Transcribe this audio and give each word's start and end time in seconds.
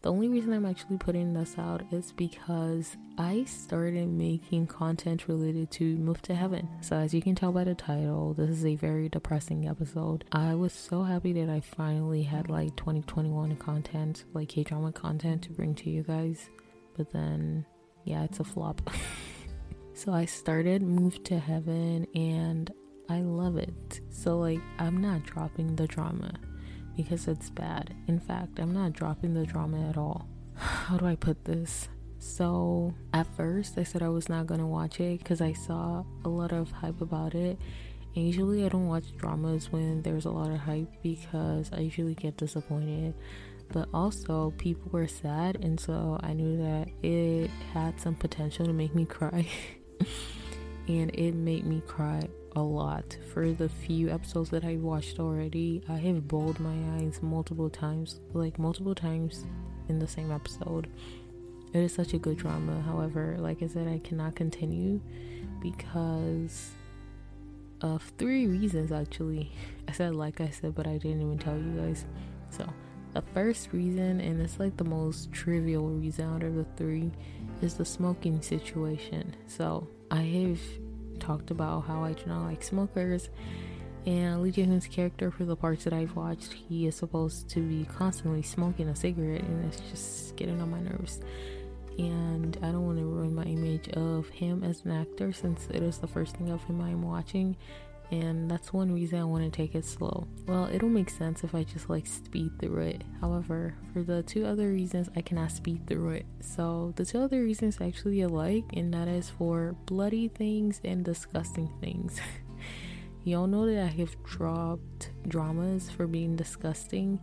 The 0.00 0.12
only 0.12 0.28
reason 0.28 0.52
I'm 0.52 0.64
actually 0.64 0.96
putting 0.96 1.32
this 1.32 1.58
out 1.58 1.82
is 1.90 2.12
because 2.12 2.96
I 3.18 3.42
started 3.44 4.06
making 4.06 4.68
content 4.68 5.26
related 5.26 5.72
to 5.72 5.96
Move 5.96 6.22
to 6.22 6.36
Heaven. 6.36 6.68
So, 6.82 6.96
as 6.96 7.12
you 7.12 7.20
can 7.20 7.34
tell 7.34 7.50
by 7.50 7.64
the 7.64 7.74
title, 7.74 8.32
this 8.32 8.48
is 8.48 8.64
a 8.64 8.76
very 8.76 9.08
depressing 9.08 9.66
episode. 9.66 10.24
I 10.30 10.54
was 10.54 10.72
so 10.72 11.02
happy 11.02 11.32
that 11.32 11.50
I 11.50 11.58
finally 11.58 12.22
had 12.22 12.48
like 12.48 12.76
2021 12.76 13.56
content, 13.56 14.24
like 14.34 14.50
K 14.50 14.62
drama 14.62 14.92
content 14.92 15.42
to 15.42 15.50
bring 15.50 15.74
to 15.74 15.90
you 15.90 16.04
guys. 16.04 16.48
But 16.96 17.12
then, 17.12 17.66
yeah, 18.04 18.22
it's 18.22 18.38
a 18.38 18.44
flop. 18.44 18.88
so, 19.94 20.12
I 20.12 20.26
started 20.26 20.80
Move 20.80 21.24
to 21.24 21.40
Heaven 21.40 22.06
and 22.14 22.72
I 23.08 23.22
love 23.22 23.56
it. 23.56 24.00
So, 24.10 24.38
like, 24.38 24.60
I'm 24.78 24.98
not 25.00 25.24
dropping 25.24 25.74
the 25.74 25.88
drama 25.88 26.34
because 26.98 27.28
it's 27.28 27.48
bad. 27.48 27.94
In 28.08 28.18
fact, 28.18 28.58
I'm 28.58 28.74
not 28.74 28.92
dropping 28.92 29.32
the 29.32 29.46
drama 29.46 29.88
at 29.88 29.96
all. 29.96 30.26
How 30.56 30.96
do 30.96 31.06
I 31.06 31.14
put 31.14 31.44
this? 31.44 31.88
So, 32.18 32.92
at 33.14 33.28
first, 33.36 33.78
I 33.78 33.84
said 33.84 34.02
I 34.02 34.08
was 34.08 34.28
not 34.28 34.48
gonna 34.48 34.66
watch 34.66 34.98
it 34.98 35.20
because 35.20 35.40
I 35.40 35.52
saw 35.52 36.04
a 36.24 36.28
lot 36.28 36.50
of 36.50 36.72
hype 36.72 37.00
about 37.00 37.36
it. 37.36 37.56
And 38.16 38.26
usually, 38.26 38.64
I 38.64 38.68
don't 38.68 38.88
watch 38.88 39.16
dramas 39.16 39.70
when 39.70 40.02
there's 40.02 40.24
a 40.24 40.30
lot 40.30 40.50
of 40.50 40.58
hype 40.58 40.90
because 41.04 41.70
I 41.72 41.78
usually 41.78 42.16
get 42.16 42.36
disappointed. 42.36 43.14
But 43.72 43.88
also, 43.94 44.52
people 44.58 44.90
were 44.90 45.06
sad, 45.06 45.62
and 45.62 45.78
so 45.78 46.18
I 46.20 46.32
knew 46.32 46.56
that 46.56 46.88
it 47.06 47.48
had 47.72 48.00
some 48.00 48.16
potential 48.16 48.66
to 48.66 48.72
make 48.72 48.92
me 48.92 49.04
cry. 49.04 49.46
and 50.88 51.14
it 51.14 51.36
made 51.36 51.64
me 51.64 51.80
cry 51.86 52.28
a 52.56 52.62
lot. 52.62 53.16
For 53.32 53.52
the 53.52 53.68
few 53.68 54.10
episodes 54.10 54.50
that 54.50 54.64
I 54.64 54.76
watched 54.76 55.18
already, 55.18 55.82
I 55.88 55.96
have 55.96 56.28
bawled 56.28 56.60
my 56.60 56.76
eyes 56.96 57.20
multiple 57.22 57.70
times, 57.70 58.20
like 58.32 58.58
multiple 58.58 58.94
times 58.94 59.46
in 59.88 59.98
the 59.98 60.08
same 60.08 60.30
episode. 60.30 60.88
It 61.72 61.80
is 61.80 61.94
such 61.94 62.14
a 62.14 62.18
good 62.18 62.38
drama. 62.38 62.80
However, 62.82 63.36
like 63.38 63.62
I 63.62 63.66
said, 63.66 63.88
I 63.88 63.98
cannot 63.98 64.34
continue 64.34 65.00
because 65.60 66.70
of 67.80 68.02
three 68.18 68.46
reasons 68.46 68.90
actually. 68.92 69.52
I 69.86 69.92
said 69.92 70.14
like 70.14 70.40
I 70.40 70.50
said, 70.50 70.74
but 70.74 70.86
I 70.86 70.98
didn't 70.98 71.22
even 71.22 71.38
tell 71.38 71.56
you 71.56 71.72
guys. 71.80 72.04
So, 72.50 72.68
the 73.12 73.22
first 73.34 73.72
reason, 73.72 74.20
and 74.20 74.40
it's 74.40 74.58
like 74.58 74.76
the 74.76 74.84
most 74.84 75.32
trivial 75.32 75.88
reason 75.88 76.34
out 76.34 76.42
of 76.42 76.54
the 76.54 76.64
three, 76.76 77.10
is 77.62 77.74
the 77.74 77.84
smoking 77.84 78.40
situation. 78.42 79.34
So, 79.46 79.88
I 80.10 80.22
have 80.22 80.60
talked 81.18 81.50
about 81.50 81.86
how 81.86 82.04
I 82.04 82.12
do 82.12 82.24
not 82.26 82.44
like 82.44 82.62
smokers. 82.62 83.28
And 84.06 84.42
Lee 84.42 84.52
Jae-hoon's 84.52 84.86
character, 84.86 85.30
for 85.30 85.44
the 85.44 85.56
parts 85.56 85.84
that 85.84 85.92
I've 85.92 86.16
watched, 86.16 86.52
he 86.52 86.86
is 86.86 86.96
supposed 86.96 87.48
to 87.50 87.60
be 87.60 87.84
constantly 87.84 88.42
smoking 88.42 88.88
a 88.88 88.96
cigarette, 88.96 89.42
and 89.42 89.64
it's 89.66 89.80
just 89.90 90.36
getting 90.36 90.60
on 90.62 90.70
my 90.70 90.80
nerves. 90.80 91.20
And 91.98 92.56
I 92.62 92.66
don't 92.66 92.86
want 92.86 92.98
to 92.98 93.04
ruin 93.04 93.34
my 93.34 93.42
image 93.42 93.88
of 93.90 94.28
him 94.28 94.62
as 94.62 94.84
an 94.84 94.92
actor 94.92 95.32
since 95.32 95.66
it 95.66 95.82
is 95.82 95.98
the 95.98 96.06
first 96.06 96.36
thing 96.36 96.50
of 96.50 96.62
him 96.64 96.80
I'm 96.80 97.02
watching 97.02 97.56
and 98.10 98.50
that's 98.50 98.72
one 98.72 98.92
reason 98.92 99.18
I 99.18 99.24
want 99.24 99.44
to 99.44 99.50
take 99.50 99.74
it 99.74 99.84
slow. 99.84 100.26
Well, 100.46 100.68
it'll 100.72 100.88
make 100.88 101.10
sense 101.10 101.44
if 101.44 101.54
I 101.54 101.64
just 101.64 101.90
like 101.90 102.06
speed 102.06 102.52
through 102.58 102.82
it. 102.82 103.02
However, 103.20 103.74
for 103.92 104.02
the 104.02 104.22
two 104.22 104.46
other 104.46 104.68
reasons, 104.68 105.08
I 105.14 105.20
cannot 105.20 105.52
speed 105.52 105.86
through 105.86 106.10
it. 106.10 106.26
So, 106.40 106.94
the 106.96 107.04
two 107.04 107.20
other 107.20 107.42
reasons 107.42 107.78
actually 107.80 108.22
alike, 108.22 108.64
and 108.72 108.92
that 108.94 109.08
is 109.08 109.28
for 109.30 109.74
bloody 109.84 110.28
things 110.28 110.80
and 110.84 111.04
disgusting 111.04 111.70
things. 111.80 112.18
Y'all 113.24 113.46
know 113.46 113.66
that 113.66 113.82
I 113.82 113.86
have 113.88 114.16
dropped 114.24 115.10
dramas 115.26 115.90
for 115.90 116.06
being 116.06 116.34
disgusting, 116.34 117.20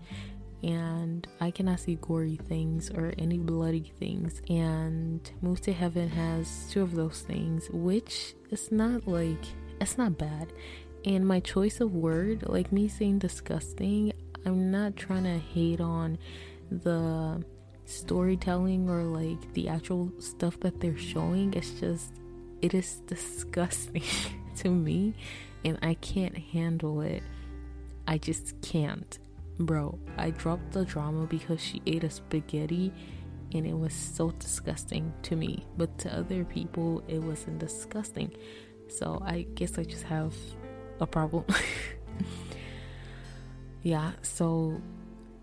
and 0.62 1.28
I 1.42 1.50
cannot 1.50 1.80
see 1.80 1.96
gory 1.96 2.36
things 2.36 2.92
or 2.92 3.14
any 3.18 3.40
bloody 3.40 3.92
things. 4.00 4.42
And 4.50 5.28
Move 5.42 5.62
to 5.62 5.74
Heaven 5.74 6.10
has 6.10 6.68
two 6.70 6.84
of 6.84 6.94
those 6.94 7.22
things, 7.22 7.70
which 7.72 8.36
is 8.52 8.72
not 8.72 9.08
like 9.08 9.46
it's 9.80 9.98
not 9.98 10.18
bad. 10.18 10.52
And 11.06 11.28
my 11.28 11.40
choice 11.40 11.82
of 11.82 11.94
word, 11.94 12.44
like 12.48 12.72
me 12.72 12.88
saying 12.88 13.20
disgusting, 13.20 14.14
I'm 14.46 14.72
not 14.72 14.96
trying 14.96 15.24
to 15.24 15.38
hate 15.38 15.82
on 15.82 16.18
the 16.72 17.44
storytelling 17.86 18.90
or 18.90 19.04
like 19.04 19.54
the 19.54 19.70
actual 19.70 20.12
stuff 20.20 20.60
that 20.62 20.80
they're 20.80 20.98
showing. 20.98 21.54
It's 21.54 21.72
just, 21.80 22.14
it 22.62 22.74
is 22.74 23.02
disgusting 23.08 24.04
to 24.58 24.70
me, 24.70 25.14
and 25.64 25.78
I 25.82 25.94
can't 25.96 26.38
handle 26.38 27.02
it. 27.02 27.24
I 28.08 28.18
just 28.18 28.60
can't. 28.62 29.18
Bro, 29.58 30.00
I 30.18 30.32
dropped 30.32 30.72
the 30.72 30.86
drama 30.86 31.26
because 31.26 31.62
she 31.62 31.82
ate 31.86 32.04
a 32.04 32.10
spaghetti 32.10 32.92
and 33.54 33.66
it 33.66 33.78
was 33.78 33.94
so 33.94 34.32
disgusting 34.32 35.14
to 35.24 35.36
me. 35.36 35.66
But 35.78 35.98
to 36.00 36.18
other 36.18 36.44
people, 36.44 37.04
it 37.08 37.20
wasn't 37.20 37.60
disgusting. 37.60 38.32
So 38.88 39.22
I 39.26 39.48
guess 39.56 39.78
I 39.78 39.84
just 39.84 40.04
have 40.04 40.34
a 41.00 41.08
problem. 41.08 41.46
yeah, 43.84 44.12
so 44.22 44.82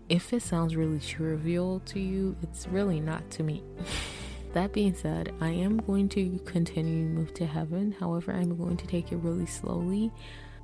if 0.09 0.33
it 0.33 0.41
sounds 0.41 0.75
really 0.75 0.99
trivial 0.99 1.79
to 1.85 1.99
you, 1.99 2.35
it's 2.41 2.67
really 2.67 2.99
not 2.99 3.29
to 3.31 3.43
me. 3.43 3.63
that 4.53 4.73
being 4.73 4.95
said, 4.95 5.33
I 5.41 5.49
am 5.49 5.77
going 5.77 6.09
to 6.09 6.39
continue 6.45 7.05
Move 7.05 7.33
to 7.35 7.45
Heaven. 7.45 7.95
However, 7.99 8.31
I'm 8.31 8.57
going 8.57 8.77
to 8.77 8.87
take 8.87 9.11
it 9.11 9.17
really 9.17 9.45
slowly. 9.45 10.11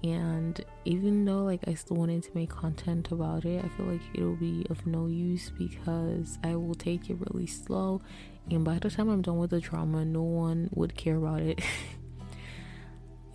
And 0.04 0.64
even 0.86 1.26
though 1.26 1.44
like 1.44 1.68
I 1.68 1.74
still 1.74 1.98
wanted 1.98 2.24
to 2.24 2.30
make 2.34 2.50
content 2.50 3.12
about 3.12 3.44
it, 3.46 3.64
I 3.64 3.68
feel 3.76 3.86
like 3.88 4.02
it'll 4.14 4.36
be 4.36 4.66
of 4.70 4.86
no 4.86 5.08
use 5.08 5.52
because 5.58 6.38
I 6.44 6.56
will 6.56 6.76
take 6.76 7.10
it 7.10 7.18
really 7.20 7.48
slow. 7.48 8.02
And 8.50 8.64
by 8.64 8.80
the 8.80 8.90
time 8.90 9.10
I'm 9.10 9.22
done 9.22 9.38
with 9.38 9.50
the 9.50 9.60
drama, 9.60 10.06
no 10.06 10.24
one 10.24 10.70
would 10.74 10.96
care 10.96 11.18
about 11.18 11.42
it. 11.42 11.62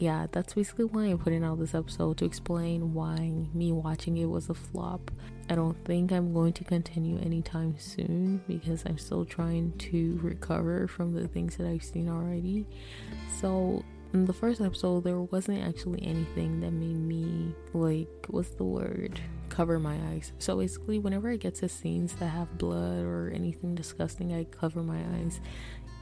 yeah, 0.05 0.27
that's 0.31 0.53
basically 0.53 0.85
why 0.85 1.05
I'm 1.05 1.17
putting 1.17 1.43
out 1.43 1.59
this 1.59 1.75
episode 1.75 2.19
to 2.19 2.27
explain 2.27 2.93
why 2.93 3.33
me 3.55 3.73
watching 3.73 4.19
it 4.19 4.27
was 4.27 4.51
a 4.51 4.55
flop. 4.55 5.11
I 5.49 5.55
don't 5.55 5.83
think 5.87 6.13
I'm 6.13 6.35
going 6.35 6.53
to 6.55 6.65
continue 6.65 7.19
anytime 7.21 7.79
soon 7.79 8.43
because 8.47 8.85
I'm 8.85 8.99
still 8.99 9.25
trying 9.25 9.73
to 9.79 10.21
recover 10.23 10.89
from 10.89 11.15
the 11.15 11.27
things 11.27 11.57
that 11.57 11.67
I've 11.67 11.83
seen 11.83 12.11
already. 12.11 12.67
So, 13.41 13.83
in 14.13 14.27
the 14.27 14.35
first 14.35 14.61
episode, 14.61 15.05
there 15.05 15.23
wasn't 15.23 15.67
actually 15.67 16.07
anything 16.07 16.61
that 16.61 16.73
made 16.73 17.01
me, 17.01 17.55
like, 17.73 18.27
what's 18.29 18.51
the 18.51 18.65
word? 18.65 19.19
Cover 19.49 19.79
my 19.79 19.97
eyes. 20.11 20.35
So, 20.39 20.59
basically, 20.59 20.99
whenever 20.99 21.31
I 21.31 21.37
get 21.37 21.55
to 21.57 21.69
scenes 21.71 22.13
that 22.17 22.27
have 22.27 22.59
blood 22.59 23.05
or 23.05 23.33
anything 23.35 23.75
disgusting, 23.75 24.35
I 24.35 24.45
cover 24.45 24.83
my 24.83 25.01
eyes. 25.17 25.41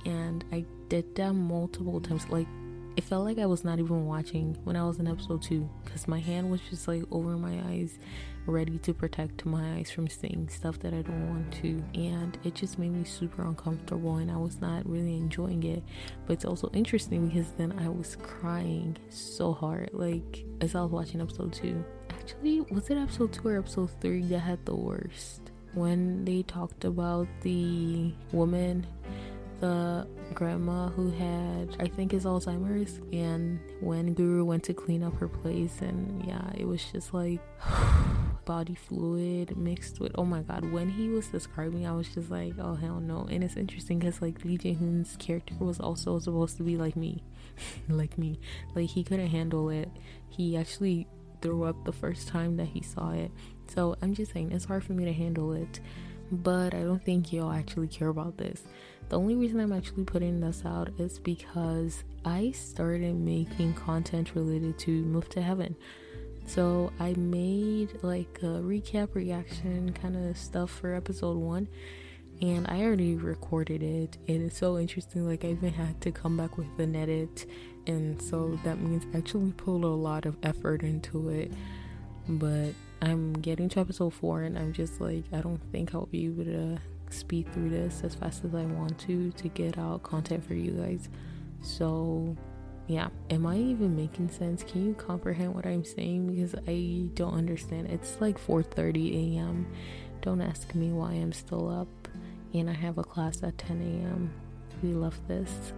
And 0.05 0.45
I 0.51 0.65
did 0.89 1.15
that 1.15 1.34
multiple 1.34 2.01
times. 2.01 2.29
Like, 2.29 2.49
it 2.97 3.04
felt 3.04 3.25
like 3.25 3.38
I 3.38 3.47
was 3.47 3.64
not 3.64 3.78
even 3.78 4.06
watching 4.06 4.56
when 4.64 4.76
I 4.76 4.84
was 4.84 4.98
in 4.98 5.08
episode 5.08 5.42
two 5.42 5.69
because 5.84 6.06
my 6.06 6.19
hand 6.19 6.50
was 6.50 6.60
just 6.69 6.86
like 6.88 7.03
over 7.10 7.36
my 7.36 7.58
eyes, 7.69 7.98
ready 8.47 8.78
to 8.78 8.92
protect 8.92 9.47
my 9.47 9.76
eyes 9.76 9.91
from 9.91 10.08
seeing 10.08 10.48
stuff 10.48 10.78
that 10.80 10.92
I 10.92 11.03
don't 11.03 11.28
want 11.28 11.53
to. 11.62 11.82
And 11.94 12.36
it 12.44 12.54
just 12.54 12.78
made 12.78 12.92
me 12.92 13.04
super 13.04 13.42
uncomfortable 13.42 14.16
and 14.16 14.30
I 14.30 14.36
was 14.36 14.60
not 14.60 14.88
really 14.88 15.16
enjoying 15.16 15.62
it. 15.62 15.82
But 16.26 16.34
it's 16.34 16.44
also 16.44 16.70
interesting 16.75 17.28
because 17.28 17.53
then 17.53 17.78
I 17.78 17.88
was 17.88 18.16
crying 18.16 18.97
so 19.09 19.53
hard, 19.53 19.91
like 19.92 20.44
as 20.60 20.74
I 20.74 20.82
was 20.82 20.91
watching 20.91 21.20
episode 21.20 21.53
two. 21.53 21.84
Actually, 22.10 22.60
was 22.70 22.91
it 22.91 22.98
episode 22.98 23.32
two 23.32 23.48
or 23.48 23.59
episode 23.59 23.91
three 24.00 24.22
that 24.26 24.41
had 24.41 24.64
the 24.66 24.76
worst? 24.76 25.50
When 25.74 26.24
they 26.26 26.42
talked 26.42 26.84
about 26.84 27.26
the 27.41 28.12
woman 28.32 28.86
the 29.62 30.06
grandma 30.32 30.88
who 30.88 31.10
had, 31.10 31.76
I 31.81 31.87
think, 31.87 32.12
is 32.12 32.25
Alzheimer's. 32.25 33.00
And 33.12 33.60
when 33.81 34.15
Guru 34.15 34.44
went 34.44 34.65
to 34.65 34.75
clean 34.75 35.03
up 35.03 35.16
her 35.19 35.28
place, 35.28 35.81
and 35.81 36.25
yeah, 36.25 36.50
it 36.54 36.66
was 36.66 36.84
just 36.93 37.15
like 37.15 37.41
body 38.44 38.75
fluid 38.75 39.56
mixed 39.56 40.00
with, 40.00 40.12
oh 40.16 40.25
my 40.25 40.42
god, 40.42 40.71
when 40.72 40.88
he 40.88 41.09
was 41.09 41.28
describing, 41.28 41.87
I 41.87 41.92
was 41.92 42.09
just 42.09 42.31
like, 42.31 42.54
oh 42.59 42.75
hell 42.75 43.00
no. 43.00 43.27
And 43.30 43.45
it's 43.45 43.57
interesting 43.57 43.98
because, 43.98 44.21
like, 44.21 44.45
Lee 44.45 44.59
Jae 44.59 44.77
Hoon's 44.77 45.16
character 45.18 45.54
was 45.59 45.80
also 45.80 46.18
supposed 46.18 46.57
to 46.57 46.62
be 46.62 46.77
like 46.77 46.97
me. 46.97 47.22
like 47.89 48.18
me. 48.18 48.41
Like, 48.74 48.91
he 48.91 49.04
couldn't 49.04 49.28
handle 49.28 49.71
it. 49.71 49.91
He 50.28 50.57
actually 50.57 51.07
threw 51.41 51.65
up 51.65 51.84
the 51.84 51.92
first 51.92 52.28
time 52.28 52.57
that 52.57 52.68
he 52.68 52.83
saw 52.83 53.12
it. 53.12 53.30
So 53.74 53.97
I'm 54.03 54.15
just 54.15 54.33
saying, 54.33 54.53
it's 54.53 54.65
hard 54.65 54.84
for 54.84 54.92
me 54.92 55.04
to 55.04 55.12
handle 55.12 55.53
it. 55.53 55.80
But 56.30 56.72
I 56.72 56.83
don't 56.83 57.04
think 57.04 57.33
y'all 57.33 57.53
actually 57.53 57.89
care 57.89 58.09
about 58.09 58.39
this. 58.39 58.62
The 59.09 59.19
only 59.19 59.34
reason 59.34 59.60
I'm 59.60 59.72
actually 59.72 60.04
putting 60.04 60.41
this 60.41 60.63
out 60.65 60.91
is 60.99 61.19
because 61.19 62.04
I 62.25 62.53
started 62.53 63.15
making 63.15 63.75
content 63.75 64.34
related 64.34 64.78
to 64.81 64.91
Move 64.91 65.28
to 65.31 65.43
Heaven. 65.43 65.77
So 66.47 66.93
I 66.99 67.15
made 67.15 68.03
like 68.03 68.39
a 68.43 68.60
recap 68.63 69.15
reaction 69.15 69.93
kind 69.93 70.16
of 70.16 70.37
stuff 70.37 70.71
for 70.71 70.95
episode 70.95 71.37
one 71.37 71.69
and 72.43 72.66
I 72.69 72.83
already 72.83 73.15
recorded 73.15 73.83
it 73.83 74.19
and 74.27 74.43
it's 74.43 74.59
so 74.59 74.77
interesting 74.78 75.27
like 75.27 75.45
I 75.45 75.48
even 75.48 75.72
had 75.72 76.01
to 76.01 76.10
come 76.10 76.37
back 76.37 76.59
with 76.59 76.66
an 76.78 76.97
edit 76.97 77.47
and 77.87 78.21
so 78.21 78.59
that 78.65 78.81
means 78.81 79.07
I 79.15 79.19
actually 79.19 79.53
put 79.53 79.83
a 79.83 79.87
lot 79.87 80.27
of 80.27 80.37
effort 80.43 80.83
into 80.83 81.28
it 81.28 81.53
but 82.28 82.71
I'm 83.01 83.33
getting 83.34 83.69
to 83.71 83.81
episode 83.81 84.13
four 84.15 84.43
and 84.43 84.59
I'm 84.59 84.72
just 84.72 85.01
like 85.01 85.25
I 85.33 85.41
don't 85.41 85.60
think 85.71 85.95
I'll 85.95 86.07
be 86.07 86.27
able 86.27 86.45
to 86.45 86.78
speed 87.12 87.53
through 87.53 87.70
this 87.70 88.03
as 88.04 88.14
fast 88.14 88.44
as 88.44 88.54
I 88.54 88.64
want 88.64 88.98
to 89.00 89.30
to 89.30 89.48
get 89.48 89.78
out 89.78 90.03
content 90.03 90.44
for 90.44 90.54
you 90.54 90.72
guys. 90.72 91.09
So, 91.62 92.36
yeah, 92.86 93.09
am 93.30 93.47
I 93.47 93.56
even 93.56 93.94
making 93.97 94.30
sense? 94.30 94.64
Can 94.64 94.86
you 94.86 94.94
comprehend 94.94 95.54
what 95.54 95.66
I'm 95.66 95.84
saying 95.84 96.34
because 96.34 96.54
I 96.66 97.09
don't 97.14 97.34
understand. 97.34 97.88
It's 97.88 98.20
like 98.20 98.38
4:30 98.38 99.36
a.m. 99.36 99.66
Don't 100.20 100.41
ask 100.41 100.74
me 100.74 100.91
why 100.92 101.12
I'm 101.12 101.32
still 101.32 101.68
up 101.68 102.09
and 102.54 102.68
I 102.68 102.74
have 102.74 102.98
a 102.98 103.04
class 103.04 103.42
at 103.42 103.59
10 103.59 103.80
a.m. 103.80 104.30
We 104.82 104.91
love 104.91 105.18
this. 105.28 105.72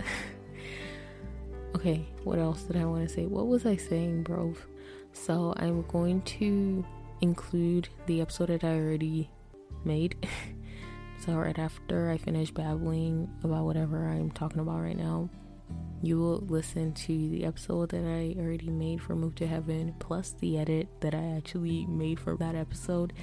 okay, 1.76 2.06
what 2.25 2.38
else 2.38 2.62
did 2.62 2.76
I 2.76 2.84
want 2.84 3.08
to 3.08 3.14
say? 3.14 3.26
What 3.26 3.46
was 3.46 3.66
I 3.66 3.76
saying, 3.76 4.22
bro? 4.22 4.54
So, 5.12 5.54
I'm 5.56 5.82
going 5.82 6.22
to 6.22 6.84
include 7.20 7.88
the 8.06 8.20
episode 8.20 8.48
that 8.48 8.64
I 8.64 8.78
already 8.78 9.31
made. 9.84 10.16
so, 11.25 11.32
right 11.37 11.59
after 11.59 12.11
I 12.11 12.19
finish 12.19 12.50
babbling 12.50 13.31
about 13.43 13.65
whatever 13.65 14.09
I'm 14.09 14.31
talking 14.31 14.61
about 14.61 14.82
right 14.82 14.97
now, 14.97 15.31
you 16.03 16.19
will 16.19 16.41
listen 16.49 16.93
to 16.93 17.31
the 17.31 17.47
episode 17.47 17.91
that 17.93 18.05
I 18.05 18.38
already 18.38 18.69
made 18.69 19.00
for 19.00 19.17
Move 19.17 19.35
to 19.37 19.47
Heaven, 19.47 19.94
plus 20.00 20.35
the 20.41 20.59
edit 20.59 20.87
that 21.00 21.15
I 21.15 21.37
actually 21.37 21.87
made 21.87 22.21
for 22.21 22.37
that 22.37 22.55
episode, 22.55 23.15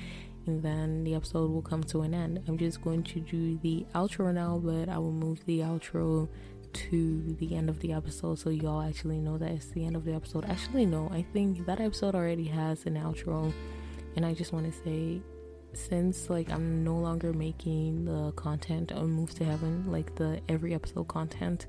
and 0.47 0.63
then 0.63 1.03
the 1.03 1.13
episode 1.13 1.51
will 1.51 1.61
come 1.61 1.83
to 1.83 2.01
an 2.01 2.15
end. 2.15 2.41
I'm 2.47 2.57
just 2.57 2.81
going 2.81 3.03
to 3.03 3.19
do 3.19 3.59
the 3.59 3.85
outro 3.93 4.33
now, 4.33 4.57
but 4.57 4.89
I 4.89 4.97
will 4.97 5.11
move 5.11 5.45
the 5.45 5.59
outro 5.59 6.27
to 6.73 7.35
the 7.39 7.55
end 7.55 7.69
of 7.69 7.79
the 7.81 7.93
episode 7.93 8.39
so 8.39 8.49
y'all 8.49 8.81
actually 8.81 9.19
know 9.19 9.37
that 9.37 9.51
it's 9.51 9.67
the 9.67 9.85
end 9.85 9.95
of 9.95 10.05
the 10.05 10.13
episode. 10.13 10.45
Actually, 10.45 10.87
no, 10.87 11.07
I 11.11 11.21
think 11.33 11.67
that 11.67 11.79
episode 11.79 12.15
already 12.15 12.45
has 12.45 12.83
an 12.87 12.95
outro, 12.95 13.53
and 14.15 14.25
I 14.25 14.33
just 14.33 14.53
want 14.53 14.65
to 14.65 14.83
say 14.83 15.21
since 15.73 16.29
like 16.29 16.51
I'm 16.51 16.83
no 16.83 16.97
longer 16.97 17.33
making 17.33 18.05
the 18.05 18.31
content 18.33 18.91
on 18.91 19.09
Move 19.09 19.33
to 19.35 19.43
Heaven, 19.43 19.91
like 19.91 20.15
the 20.15 20.41
every 20.49 20.73
episode 20.73 21.07
content, 21.07 21.67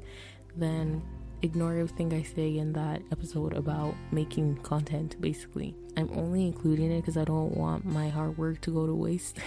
then 0.56 1.02
ignore 1.42 1.72
everything 1.72 2.12
I 2.14 2.22
say 2.22 2.56
in 2.56 2.72
that 2.74 3.02
episode 3.10 3.54
about 3.54 3.94
making 4.10 4.56
content 4.58 5.20
basically. 5.20 5.74
I'm 5.96 6.10
only 6.14 6.46
including 6.46 6.90
it 6.92 7.00
because 7.00 7.16
I 7.16 7.24
don't 7.24 7.56
want 7.56 7.84
my 7.84 8.08
hard 8.08 8.38
work 8.38 8.60
to 8.62 8.70
go 8.70 8.86
to 8.86 8.94
waste. 8.94 9.38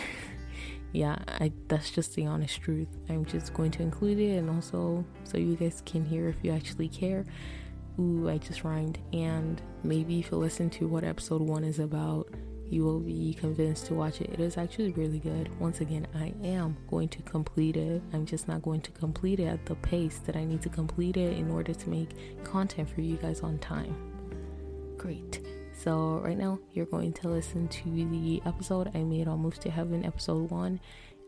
yeah, 0.93 1.17
I 1.27 1.51
that's 1.67 1.89
just 1.89 2.15
the 2.15 2.25
honest 2.25 2.61
truth. 2.61 2.89
I'm 3.09 3.25
just 3.25 3.53
going 3.53 3.71
to 3.71 3.81
include 3.81 4.19
it 4.19 4.37
and 4.37 4.49
also 4.49 5.05
so 5.23 5.37
you 5.37 5.55
guys 5.55 5.81
can 5.85 6.05
hear 6.05 6.27
if 6.27 6.37
you 6.43 6.51
actually 6.51 6.89
care. 6.89 7.25
Ooh, 7.99 8.29
I 8.29 8.37
just 8.37 8.63
rhymed. 8.63 8.99
And 9.13 9.61
maybe 9.83 10.19
if 10.19 10.31
you 10.31 10.37
listen 10.37 10.69
to 10.71 10.87
what 10.87 11.03
episode 11.03 11.41
one 11.41 11.63
is 11.63 11.79
about, 11.79 12.27
you 12.69 12.83
will 12.83 12.99
be 12.99 13.33
convinced 13.33 13.85
to 13.87 13.93
watch 13.93 14.21
it. 14.21 14.29
It 14.31 14.39
is 14.39 14.57
actually 14.57 14.91
really 14.93 15.19
good. 15.19 15.49
Once 15.59 15.81
again, 15.81 16.07
I 16.15 16.33
am 16.43 16.77
going 16.89 17.09
to 17.09 17.21
complete 17.21 17.77
it. 17.77 18.01
I'm 18.13 18.25
just 18.25 18.47
not 18.47 18.61
going 18.61 18.81
to 18.81 18.91
complete 18.91 19.39
it 19.39 19.45
at 19.45 19.65
the 19.65 19.75
pace 19.75 20.19
that 20.25 20.35
I 20.35 20.43
need 20.43 20.61
to 20.63 20.69
complete 20.69 21.17
it 21.17 21.37
in 21.37 21.51
order 21.51 21.73
to 21.73 21.89
make 21.89 22.43
content 22.43 22.89
for 22.89 23.01
you 23.01 23.17
guys 23.17 23.41
on 23.41 23.59
time. 23.59 23.95
Great. 24.97 25.41
So, 25.77 26.21
right 26.23 26.37
now, 26.37 26.59
you're 26.73 26.85
going 26.85 27.13
to 27.13 27.27
listen 27.27 27.67
to 27.67 28.09
the 28.09 28.41
episode 28.45 28.91
I 28.95 29.03
made 29.03 29.27
on 29.27 29.39
Move 29.39 29.59
to 29.59 29.69
Heaven, 29.69 30.05
episode 30.05 30.49
one. 30.49 30.79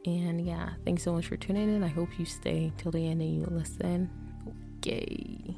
And 0.05 0.45
yeah, 0.45 0.69
thanks 0.85 1.03
so 1.03 1.13
much 1.13 1.27
for 1.27 1.37
tuning 1.37 1.75
in. 1.75 1.83
I 1.83 1.89
hope 1.89 2.17
you 2.17 2.25
stay 2.25 2.71
till 2.77 2.91
the 2.91 3.07
end 3.07 3.21
and 3.21 3.35
you 3.35 3.45
listen. 3.51 4.09
Okay. 4.79 5.55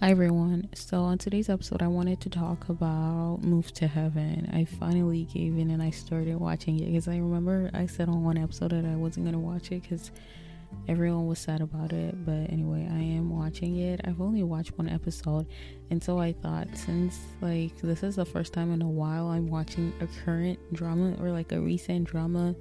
Hi 0.00 0.10
everyone. 0.10 0.68
So 0.74 1.00
on 1.04 1.16
today's 1.16 1.48
episode 1.48 1.80
I 1.80 1.86
wanted 1.86 2.20
to 2.20 2.28
talk 2.28 2.68
about 2.68 3.38
Move 3.42 3.72
to 3.72 3.86
Heaven. 3.86 4.46
I 4.52 4.66
finally 4.66 5.24
gave 5.24 5.56
in 5.56 5.70
and 5.70 5.82
I 5.82 5.88
started 5.88 6.36
watching 6.36 6.78
it 6.78 6.86
because 6.86 7.08
I 7.08 7.16
remember 7.16 7.70
I 7.72 7.86
said 7.86 8.10
on 8.10 8.22
one 8.22 8.36
episode 8.36 8.72
that 8.72 8.84
I 8.84 8.94
wasn't 8.94 9.24
going 9.24 9.32
to 9.32 9.38
watch 9.38 9.72
it 9.72 9.88
cuz 9.88 10.10
everyone 10.86 11.26
was 11.26 11.38
sad 11.38 11.62
about 11.62 11.94
it, 11.94 12.26
but 12.26 12.50
anyway, 12.52 12.86
I 12.92 13.00
am 13.00 13.30
watching 13.30 13.78
it. 13.78 14.02
I've 14.04 14.20
only 14.20 14.42
watched 14.42 14.76
one 14.76 14.90
episode 14.90 15.46
and 15.90 16.04
so 16.04 16.18
I 16.18 16.34
thought 16.34 16.68
since 16.76 17.18
like 17.40 17.74
this 17.80 18.02
is 18.02 18.16
the 18.16 18.26
first 18.26 18.52
time 18.52 18.74
in 18.74 18.82
a 18.82 18.88
while 18.88 19.28
I'm 19.28 19.48
watching 19.48 19.94
a 20.02 20.06
current 20.24 20.58
drama 20.74 21.16
or 21.22 21.30
like 21.30 21.52
a 21.52 21.60
recent 21.60 22.04
drama 22.04 22.54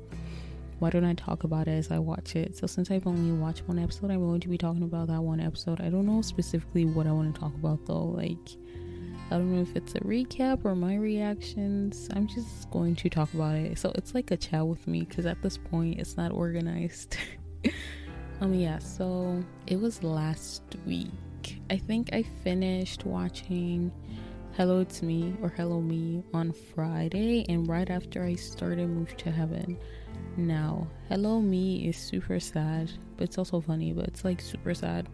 why 0.80 0.90
don't 0.90 1.06
I 1.06 1.14
talk 1.14 1.44
about 1.44 1.68
it 1.68 1.72
as 1.72 1.92
I 1.92 2.00
watch 2.00 2.36
it? 2.36 2.58
So, 2.58 2.68
since 2.68 2.92
I've 2.92 3.08
only 3.08 3.32
watched 3.32 3.68
one 3.68 3.80
episode, 3.80 4.12
I'm 4.12 4.20
going 4.20 4.42
to 4.42 4.50
be 4.50 4.58
talking 4.58 4.84
about 4.84 5.08
that 5.08 5.22
one 5.22 5.40
episode. 5.40 5.80
I 5.80 5.90
don't 5.90 6.06
know 6.06 6.22
specifically 6.22 6.86
what 6.86 7.08
I 7.08 7.12
want 7.12 7.34
to 7.34 7.40
talk 7.40 7.54
about 7.56 7.86
though. 7.86 8.04
Like, 8.04 8.58
I 9.32 9.38
don't 9.38 9.56
know 9.56 9.62
if 9.62 9.76
it's 9.76 9.96
a 9.96 10.00
recap 10.02 10.66
or 10.66 10.76
my 10.76 10.96
reactions. 10.96 12.10
I'm 12.14 12.28
just 12.28 12.70
going 12.72 12.96
to 12.98 13.10
talk 13.10 13.34
about 13.34 13.56
it. 13.56 13.80
So, 13.80 13.92
it's 13.96 14.14
like 14.14 14.32
a 14.32 14.38
chat 14.38 14.68
with 14.68 14.86
me 14.88 15.02
because 15.02 15.26
at 15.26 15.42
this 15.42 15.58
point, 15.58 16.00
it's 16.00 16.18
not 16.18 16.32
organized. 16.32 17.18
um, 18.42 18.54
yeah, 18.54 18.80
so 18.80 19.44
it 19.68 19.80
was 19.80 20.04
last 20.04 20.64
week. 20.86 21.62
I 21.70 21.78
think 21.78 22.10
I 22.12 22.24
finished 22.44 23.06
watching 23.06 23.92
Hello 24.58 24.80
It's 24.80 25.02
Me 25.02 25.36
or 25.42 25.50
Hello 25.50 25.80
Me 25.80 26.24
on 26.34 26.52
Friday, 26.52 27.46
and 27.50 27.68
right 27.68 27.90
after 27.90 28.24
I 28.24 28.36
started 28.36 28.90
Move 28.90 29.16
to 29.18 29.32
Heaven. 29.32 29.78
Now, 30.38 30.88
Hello 31.08 31.40
Me 31.40 31.88
is 31.88 31.96
super 31.96 32.42
sad, 32.42 32.92
but 33.16 33.24
it's 33.24 33.38
also 33.38 33.62
funny, 33.62 33.94
but 33.94 34.06
it's 34.06 34.26
like 34.26 34.42
super 34.42 34.74
sad. 34.74 35.08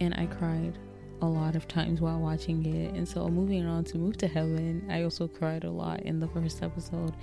And 0.00 0.12
I 0.14 0.26
cried 0.26 0.76
a 1.22 1.26
lot 1.26 1.54
of 1.54 1.68
times 1.68 2.00
while 2.00 2.18
watching 2.18 2.66
it. 2.66 2.94
And 2.94 3.08
so, 3.08 3.28
moving 3.28 3.64
on 3.64 3.84
to 3.84 3.98
Move 3.98 4.16
to 4.18 4.26
Heaven, 4.26 4.84
I 4.90 5.04
also 5.04 5.28
cried 5.28 5.62
a 5.62 5.70
lot 5.70 6.00
in 6.00 6.18
the 6.18 6.26
first 6.28 6.64
episode. 6.64 7.14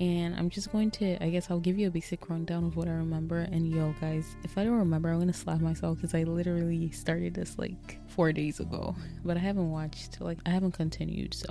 And 0.00 0.34
I'm 0.36 0.48
just 0.48 0.72
going 0.72 0.90
to, 0.92 1.22
I 1.22 1.28
guess 1.28 1.50
I'll 1.50 1.60
give 1.60 1.78
you 1.78 1.88
a 1.88 1.90
basic 1.90 2.30
rundown 2.30 2.64
of 2.64 2.76
what 2.76 2.88
I 2.88 2.92
remember. 2.92 3.40
And 3.40 3.70
yo, 3.70 3.94
guys, 4.00 4.34
if 4.42 4.56
I 4.56 4.64
don't 4.64 4.78
remember, 4.78 5.10
I'm 5.10 5.16
going 5.16 5.28
to 5.28 5.34
slap 5.34 5.60
myself 5.60 5.98
because 5.98 6.14
I 6.14 6.22
literally 6.22 6.90
started 6.90 7.34
this 7.34 7.58
like 7.58 8.00
four 8.08 8.32
days 8.32 8.58
ago. 8.58 8.96
But 9.22 9.36
I 9.36 9.40
haven't 9.40 9.70
watched, 9.70 10.20
like, 10.22 10.38
I 10.46 10.50
haven't 10.50 10.72
continued, 10.72 11.34
so 11.34 11.48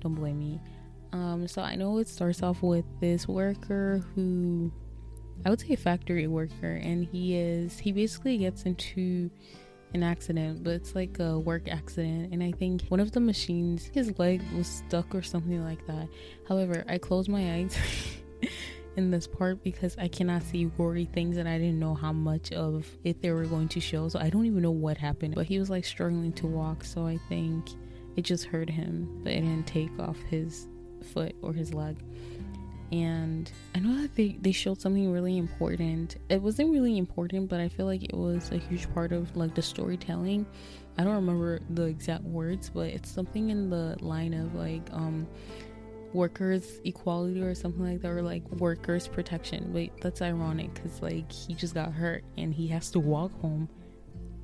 don't 0.00 0.14
blame 0.14 0.38
me. 0.38 0.60
Um, 1.14 1.46
so 1.46 1.62
I 1.62 1.76
know 1.76 1.98
it 1.98 2.08
starts 2.08 2.42
off 2.42 2.60
with 2.60 2.84
this 3.00 3.28
worker 3.28 4.02
who 4.16 4.72
I 5.46 5.50
would 5.50 5.60
say 5.60 5.74
a 5.74 5.76
factory 5.76 6.26
worker, 6.26 6.72
and 6.82 7.04
he 7.04 7.36
is 7.36 7.78
he 7.78 7.92
basically 7.92 8.36
gets 8.36 8.64
into 8.64 9.30
an 9.94 10.02
accident, 10.02 10.64
but 10.64 10.72
it's 10.72 10.96
like 10.96 11.20
a 11.20 11.38
work 11.38 11.68
accident. 11.68 12.32
And 12.32 12.42
I 12.42 12.50
think 12.50 12.82
one 12.88 12.98
of 12.98 13.12
the 13.12 13.20
machines, 13.20 13.88
his 13.94 14.18
leg 14.18 14.42
was 14.56 14.66
stuck 14.66 15.14
or 15.14 15.22
something 15.22 15.62
like 15.62 15.86
that. 15.86 16.08
However, 16.48 16.84
I 16.88 16.98
closed 16.98 17.28
my 17.28 17.54
eyes 17.54 17.78
in 18.96 19.12
this 19.12 19.28
part 19.28 19.62
because 19.62 19.96
I 19.96 20.08
cannot 20.08 20.42
see 20.42 20.64
gory 20.64 21.04
things 21.04 21.36
and 21.36 21.48
I 21.48 21.58
didn't 21.58 21.78
know 21.78 21.94
how 21.94 22.12
much 22.12 22.50
of 22.50 22.88
it 23.04 23.22
they 23.22 23.30
were 23.30 23.44
going 23.44 23.68
to 23.68 23.80
show. 23.80 24.08
So 24.08 24.18
I 24.18 24.30
don't 24.30 24.46
even 24.46 24.62
know 24.62 24.72
what 24.72 24.96
happened. 24.96 25.36
But 25.36 25.46
he 25.46 25.60
was 25.60 25.70
like 25.70 25.84
struggling 25.84 26.32
to 26.32 26.48
walk, 26.48 26.82
so 26.82 27.06
I 27.06 27.20
think 27.28 27.68
it 28.16 28.22
just 28.22 28.46
hurt 28.46 28.68
him, 28.68 29.20
but 29.22 29.32
it 29.32 29.42
didn't 29.42 29.68
take 29.68 29.96
off 30.00 30.18
his 30.28 30.66
foot 31.04 31.34
or 31.42 31.52
his 31.52 31.72
leg. 31.72 31.96
And 32.92 33.50
I 33.74 33.80
know 33.80 34.00
that 34.02 34.14
they, 34.14 34.38
they 34.40 34.52
showed 34.52 34.80
something 34.80 35.10
really 35.10 35.36
important. 35.36 36.16
It 36.28 36.40
wasn't 36.40 36.70
really 36.70 36.96
important, 36.96 37.48
but 37.48 37.58
I 37.60 37.68
feel 37.68 37.86
like 37.86 38.04
it 38.04 38.14
was 38.14 38.52
a 38.52 38.58
huge 38.58 38.92
part 38.94 39.12
of 39.12 39.36
like 39.36 39.54
the 39.54 39.62
storytelling. 39.62 40.46
I 40.96 41.02
don't 41.02 41.14
remember 41.14 41.60
the 41.70 41.84
exact 41.84 42.22
words, 42.22 42.70
but 42.72 42.88
it's 42.88 43.10
something 43.10 43.50
in 43.50 43.68
the 43.68 43.96
line 44.00 44.32
of 44.32 44.54
like 44.54 44.88
um 44.92 45.26
workers 46.14 46.80
equality 46.84 47.42
or 47.42 47.54
something 47.54 47.84
like 47.84 48.00
that 48.00 48.08
or 48.08 48.22
like 48.22 48.48
workers 48.52 49.08
protection 49.08 49.72
wait 49.72 49.92
that's 50.00 50.22
ironic 50.22 50.72
because 50.72 51.02
like 51.02 51.30
he 51.30 51.54
just 51.54 51.74
got 51.74 51.92
hurt 51.92 52.24
and 52.38 52.54
he 52.54 52.68
has 52.68 52.88
to 52.88 53.00
walk 53.00 53.32
home 53.40 53.68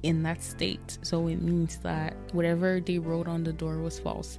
in 0.02 0.20
that 0.24 0.42
state 0.42 0.98
so 1.02 1.28
it 1.28 1.40
means 1.40 1.76
that 1.78 2.16
whatever 2.32 2.80
they 2.80 2.98
wrote 2.98 3.28
on 3.28 3.44
the 3.44 3.52
door 3.52 3.78
was 3.78 4.00
false 4.00 4.38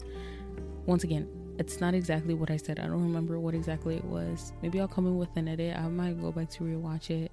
once 0.85 1.05
again 1.05 1.25
it's 1.61 1.79
not 1.79 1.93
exactly 1.93 2.33
what 2.33 2.49
I 2.49 2.57
said. 2.57 2.79
I 2.79 2.87
don't 2.87 3.03
remember 3.03 3.39
what 3.39 3.53
exactly 3.53 3.95
it 3.95 4.03
was. 4.03 4.51
Maybe 4.63 4.81
I'll 4.81 4.87
come 4.87 5.05
in 5.05 5.15
with 5.15 5.29
an 5.35 5.47
edit. 5.47 5.77
I 5.77 5.87
might 5.89 6.19
go 6.19 6.31
back 6.31 6.49
to 6.51 6.63
rewatch 6.63 7.11
it. 7.11 7.31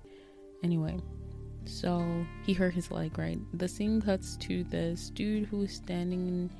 Anyway, 0.62 0.98
so 1.64 2.04
he 2.44 2.52
hurt 2.52 2.74
his 2.74 2.90
leg, 2.90 3.16
right? 3.16 3.38
The 3.54 3.66
scene 3.66 4.02
cuts 4.02 4.36
to 4.36 4.64
this 4.64 5.08
dude 5.08 5.46
who's 5.46 5.72
standing 5.72 6.50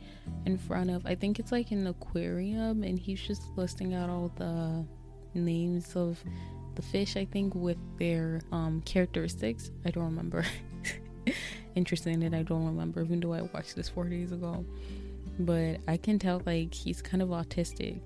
in, 0.46 0.56
front 0.56 0.88
of, 0.88 1.04
I 1.04 1.14
think 1.14 1.38
it's 1.38 1.52
like 1.52 1.70
an 1.70 1.86
aquarium, 1.88 2.84
and 2.84 2.98
he's 2.98 3.20
just 3.20 3.42
listing 3.56 3.92
out 3.92 4.08
all 4.08 4.32
the 4.36 4.86
names 5.34 5.94
of 5.94 6.24
the 6.74 6.80
fish, 6.80 7.18
I 7.18 7.26
think, 7.26 7.54
with 7.54 7.76
their 7.98 8.40
um, 8.50 8.80
characteristics. 8.86 9.72
I 9.84 9.90
don't 9.90 10.04
remember. 10.04 10.42
Interesting 11.74 12.20
that 12.20 12.32
I 12.32 12.44
don't 12.44 12.64
remember, 12.64 13.02
even 13.02 13.20
though 13.20 13.34
I 13.34 13.42
watched 13.42 13.76
this 13.76 13.90
four 13.90 14.06
days 14.06 14.32
ago 14.32 14.64
but 15.40 15.78
I 15.86 15.96
can 15.96 16.18
tell 16.18 16.42
like 16.46 16.72
he's 16.74 17.02
kind 17.02 17.22
of 17.22 17.30
autistic. 17.30 18.00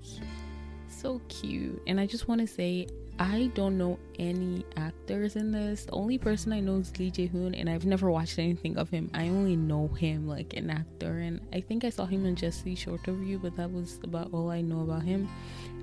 So 0.87 1.21
cute. 1.27 1.81
And 1.87 1.99
I 1.99 2.05
just 2.05 2.27
want 2.27 2.41
to 2.41 2.47
say 2.47 2.87
I 3.19 3.51
don't 3.53 3.77
know 3.77 3.99
any 4.17 4.65
actors 4.75 5.35
in 5.35 5.51
this. 5.51 5.85
The 5.85 5.91
only 5.91 6.17
person 6.17 6.51
I 6.51 6.59
know 6.59 6.77
is 6.77 6.97
Lee 6.97 7.11
Jae 7.11 7.29
Hoon, 7.29 7.53
and 7.53 7.69
I've 7.69 7.85
never 7.85 8.09
watched 8.09 8.39
anything 8.39 8.77
of 8.77 8.89
him. 8.89 9.11
I 9.13 9.27
only 9.29 9.55
know 9.55 9.87
him 9.87 10.27
like 10.27 10.55
an 10.55 10.71
actor, 10.71 11.19
and 11.19 11.39
I 11.53 11.61
think 11.61 11.85
I 11.85 11.89
saw 11.89 12.05
him 12.05 12.25
in 12.25 12.35
Jessie 12.35 12.73
Short 12.73 13.05
Review, 13.05 13.37
but 13.37 13.55
that 13.57 13.71
was 13.71 13.99
about 14.03 14.33
all 14.33 14.49
I 14.49 14.61
know 14.61 14.81
about 14.81 15.03
him. 15.03 15.29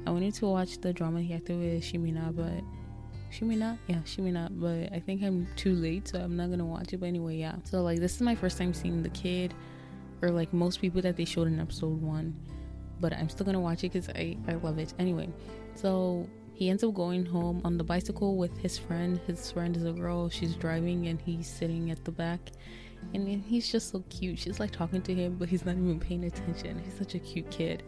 I 0.06 0.10
wanted 0.10 0.34
to 0.34 0.46
watch 0.46 0.80
the 0.80 0.92
drama 0.92 1.20
he 1.20 1.32
acted 1.32 1.58
with 1.58 1.84
Shin 1.84 2.02
Min-a, 2.02 2.32
but 2.32 2.64
Shin 3.30 3.48
Min-a, 3.48 3.78
yeah, 3.86 4.02
Shin 4.04 4.24
Min-a, 4.24 4.48
but 4.50 4.92
I 4.92 4.98
think 4.98 5.22
I'm 5.22 5.46
too 5.54 5.74
late, 5.74 6.08
so 6.08 6.18
I'm 6.18 6.36
not 6.36 6.50
gonna 6.50 6.66
watch 6.66 6.92
it. 6.92 6.98
But 6.98 7.06
anyway, 7.06 7.36
yeah. 7.36 7.54
So 7.62 7.82
like, 7.82 8.00
this 8.00 8.16
is 8.16 8.22
my 8.22 8.34
first 8.34 8.58
time 8.58 8.74
seeing 8.74 9.04
the 9.04 9.10
kid, 9.10 9.54
or 10.22 10.30
like 10.30 10.52
most 10.52 10.80
people 10.80 11.00
that 11.02 11.16
they 11.16 11.24
showed 11.24 11.48
in 11.48 11.60
episode 11.60 12.00
one, 12.00 12.34
but 13.00 13.12
I'm 13.12 13.28
still 13.28 13.46
gonna 13.46 13.60
watch 13.60 13.84
it 13.84 13.92
because 13.92 14.08
I 14.10 14.36
I 14.48 14.54
love 14.54 14.78
it. 14.78 14.94
Anyway, 14.98 15.28
so 15.74 16.28
he 16.60 16.68
ends 16.68 16.84
up 16.84 16.92
going 16.92 17.24
home 17.24 17.62
on 17.64 17.78
the 17.78 17.84
bicycle 17.84 18.36
with 18.36 18.56
his 18.58 18.76
friend. 18.76 19.18
His 19.26 19.50
friend 19.50 19.74
is 19.74 19.84
a 19.84 19.92
girl. 19.92 20.28
She's 20.28 20.54
driving 20.54 21.06
and 21.06 21.18
he's 21.18 21.48
sitting 21.48 21.90
at 21.90 22.04
the 22.04 22.12
back. 22.12 22.52
And 23.14 23.42
he's 23.42 23.72
just 23.72 23.90
so 23.90 24.04
cute. 24.10 24.38
She's 24.38 24.60
like 24.60 24.70
talking 24.70 25.00
to 25.00 25.14
him, 25.14 25.36
but 25.38 25.48
he's 25.48 25.64
not 25.64 25.76
even 25.76 25.98
paying 25.98 26.24
attention. 26.24 26.78
He's 26.84 26.98
such 26.98 27.14
a 27.14 27.18
cute 27.18 27.50
kid. 27.50 27.82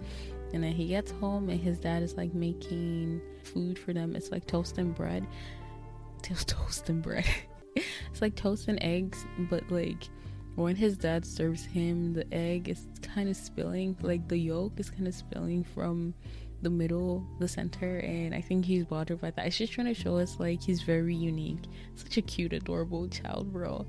And 0.55 0.65
then 0.65 0.73
he 0.73 0.89
gets 0.89 1.11
home 1.11 1.51
and 1.51 1.61
his 1.61 1.79
dad 1.79 2.03
is 2.03 2.15
like 2.15 2.33
making 2.33 3.21
food 3.45 3.79
for 3.79 3.93
them. 3.93 4.17
It's 4.17 4.31
like 4.31 4.47
toast 4.47 4.79
and 4.79 4.95
bread. 4.95 5.27
Toast 6.23 6.89
and 6.89 7.03
bread. 7.03 7.27
it's 7.77 8.23
like 8.23 8.37
toast 8.37 8.69
and 8.69 8.81
eggs, 8.81 9.27
but 9.51 9.69
like 9.71 10.09
when 10.55 10.77
his 10.77 10.97
dad 10.97 11.25
serves 11.25 11.65
him, 11.65 12.13
the 12.13 12.33
egg 12.33 12.69
is 12.69 12.87
kind 13.01 13.29
of 13.29 13.37
spilling. 13.37 13.97
Like 14.03 14.29
the 14.29 14.37
yolk 14.37 14.79
is 14.79 14.91
kind 14.91 15.09
of 15.09 15.15
spilling 15.15 15.65
from 15.65 16.15
the 16.61 16.71
middle, 16.71 17.27
the 17.41 17.49
center, 17.49 17.99
and 17.99 18.35
I 18.35 18.41
think 18.41 18.65
he's 18.65 18.85
bothered 18.85 19.21
by 19.21 19.31
that. 19.33 19.47
It's 19.47 19.57
just 19.57 19.73
trying 19.73 19.89
to 19.89 19.95
show 19.95 20.19
us 20.19 20.39
like 20.39 20.63
he's 20.63 20.83
very 20.83 21.15
unique. 21.15 21.65
Such 21.97 22.19
a 22.19 22.23
cute, 22.23 22.53
adorable 22.53 23.09
child, 23.09 23.53
bro. 23.53 23.87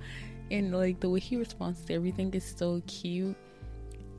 And 0.51 0.75
like 0.75 0.99
the 0.99 1.09
way 1.09 1.19
he 1.19 1.35
responds 1.35 1.83
to 1.85 1.93
everything 1.93 2.33
is 2.33 2.53
so 2.57 2.81
cute. 2.87 3.35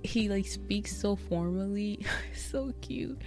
He 0.02 0.28
like 0.28 0.46
speaks 0.46 0.94
so 0.94 1.16
formally, 1.16 2.04
so 2.34 2.72
cute. 2.82 3.20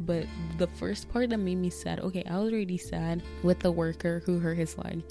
But 0.00 0.26
the 0.58 0.66
first 0.66 1.08
part 1.08 1.30
that 1.30 1.38
made 1.38 1.56
me 1.56 1.70
sad, 1.70 2.00
okay, 2.00 2.24
I 2.28 2.38
was 2.38 2.52
already 2.52 2.76
sad 2.76 3.22
with 3.44 3.60
the 3.60 3.70
worker 3.70 4.22
who 4.26 4.40
hurt 4.40 4.58
his 4.58 4.76
leg. 4.76 5.02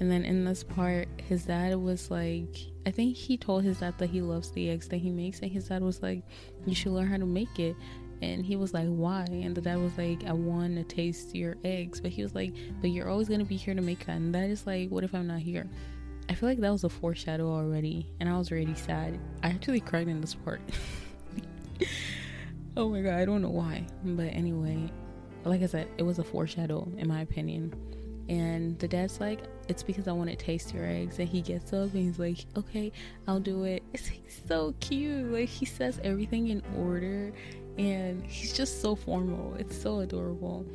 And 0.00 0.10
then 0.10 0.24
in 0.24 0.44
this 0.44 0.64
part, 0.64 1.08
his 1.28 1.44
dad 1.44 1.76
was 1.76 2.10
like, 2.10 2.71
I 2.84 2.90
think 2.90 3.16
he 3.16 3.36
told 3.36 3.62
his 3.62 3.78
dad 3.78 3.94
that 3.98 4.10
he 4.10 4.20
loves 4.20 4.50
the 4.50 4.70
eggs 4.70 4.88
that 4.88 4.96
he 4.98 5.10
makes, 5.10 5.40
and 5.40 5.50
his 5.50 5.68
dad 5.68 5.82
was 5.82 6.02
like, 6.02 6.22
You 6.66 6.74
should 6.74 6.92
learn 6.92 7.06
how 7.06 7.16
to 7.16 7.26
make 7.26 7.58
it. 7.58 7.76
And 8.22 8.44
he 8.44 8.56
was 8.56 8.74
like, 8.74 8.88
Why? 8.88 9.24
And 9.30 9.54
the 9.54 9.60
dad 9.60 9.78
was 9.78 9.96
like, 9.96 10.24
I 10.24 10.32
want 10.32 10.76
to 10.76 10.84
taste 10.84 11.34
your 11.34 11.56
eggs. 11.64 12.00
But 12.00 12.10
he 12.10 12.22
was 12.22 12.34
like, 12.34 12.52
But 12.80 12.90
you're 12.90 13.08
always 13.08 13.28
to 13.28 13.44
be 13.44 13.56
here 13.56 13.74
to 13.74 13.82
make 13.82 14.06
that. 14.06 14.16
And 14.16 14.34
that 14.34 14.50
is 14.50 14.66
like, 14.66 14.90
What 14.90 15.04
if 15.04 15.14
I'm 15.14 15.26
not 15.26 15.40
here? 15.40 15.68
I 16.28 16.34
feel 16.34 16.48
like 16.48 16.58
that 16.58 16.70
was 16.70 16.84
a 16.84 16.88
foreshadow 16.88 17.52
already. 17.52 18.06
And 18.20 18.28
I 18.28 18.36
was 18.36 18.50
already 18.50 18.74
sad. 18.74 19.18
I 19.42 19.48
actually 19.48 19.80
cried 19.80 20.08
in 20.08 20.20
this 20.20 20.34
part. 20.34 20.60
oh 22.76 22.88
my 22.88 23.00
god, 23.00 23.14
I 23.14 23.24
don't 23.24 23.42
know 23.42 23.50
why. 23.50 23.86
But 24.04 24.26
anyway, 24.26 24.90
like 25.44 25.62
I 25.62 25.66
said, 25.66 25.88
it 25.98 26.02
was 26.02 26.18
a 26.18 26.24
foreshadow, 26.24 26.88
in 26.96 27.08
my 27.08 27.20
opinion. 27.20 27.74
And 28.28 28.78
the 28.78 28.88
dad's 28.88 29.20
like, 29.20 29.40
It's 29.68 29.82
because 29.82 30.08
I 30.08 30.12
want 30.12 30.30
to 30.30 30.36
taste 30.36 30.72
your 30.74 30.86
eggs. 30.86 31.18
And 31.18 31.28
he 31.28 31.40
gets 31.42 31.72
up 31.72 31.92
and 31.94 32.06
he's 32.06 32.18
like, 32.18 32.46
Okay, 32.56 32.92
I'll 33.26 33.40
do 33.40 33.64
it. 33.64 33.82
It's 33.92 34.10
like 34.10 34.30
so 34.48 34.74
cute. 34.80 35.32
Like 35.32 35.48
he 35.48 35.66
says 35.66 36.00
everything 36.02 36.48
in 36.48 36.62
order 36.76 37.32
and 37.78 38.24
he's 38.26 38.52
just 38.52 38.80
so 38.80 38.94
formal. 38.94 39.54
It's 39.58 39.80
so 39.80 40.00
adorable. 40.00 40.66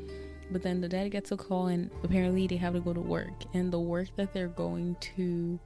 But 0.52 0.64
then 0.64 0.82
the 0.82 0.88
dad 0.88 1.10
gets 1.12 1.32
a 1.32 1.38
call, 1.38 1.68
and 1.68 1.90
apparently 2.04 2.48
they 2.48 2.56
have 2.58 2.74
to 2.74 2.80
go 2.80 2.94
to 2.94 3.02
work. 3.02 3.44
And 3.54 3.72
the 3.72 3.80
work 3.80 4.08
that 4.16 4.34
they're 4.34 4.48
going 4.48 4.96
to, 5.18 5.60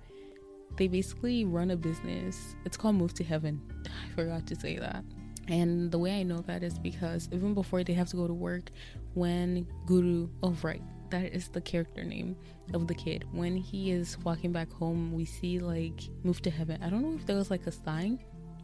they 0.77 0.87
basically 0.87 1.45
run 1.45 1.71
a 1.71 1.75
business. 1.75 2.55
It's 2.65 2.77
called 2.77 2.95
Move 2.95 3.13
to 3.15 3.23
Heaven. 3.23 3.61
I 3.85 4.15
forgot 4.15 4.47
to 4.47 4.55
say 4.55 4.77
that. 4.79 5.03
And 5.47 5.91
the 5.91 5.99
way 5.99 6.19
I 6.19 6.23
know 6.23 6.39
that 6.47 6.63
is 6.63 6.79
because 6.79 7.29
even 7.31 7.53
before 7.53 7.83
they 7.83 7.93
have 7.93 8.09
to 8.09 8.15
go 8.15 8.27
to 8.27 8.33
work, 8.33 8.71
when 9.13 9.67
Guru, 9.85 10.29
oh, 10.41 10.55
right, 10.63 10.81
that 11.11 11.33
is 11.33 11.49
the 11.49 11.61
character 11.61 12.03
name 12.03 12.35
of 12.73 12.87
the 12.87 12.95
kid. 12.95 13.25
When 13.31 13.55
he 13.55 13.91
is 13.91 14.17
walking 14.19 14.51
back 14.51 14.71
home, 14.71 15.13
we 15.13 15.25
see 15.25 15.59
like 15.59 16.01
Move 16.23 16.41
to 16.43 16.49
Heaven. 16.49 16.81
I 16.81 16.89
don't 16.89 17.01
know 17.03 17.15
if 17.15 17.25
there 17.25 17.35
was 17.35 17.51
like 17.51 17.67
a 17.67 17.71
sign 17.71 18.19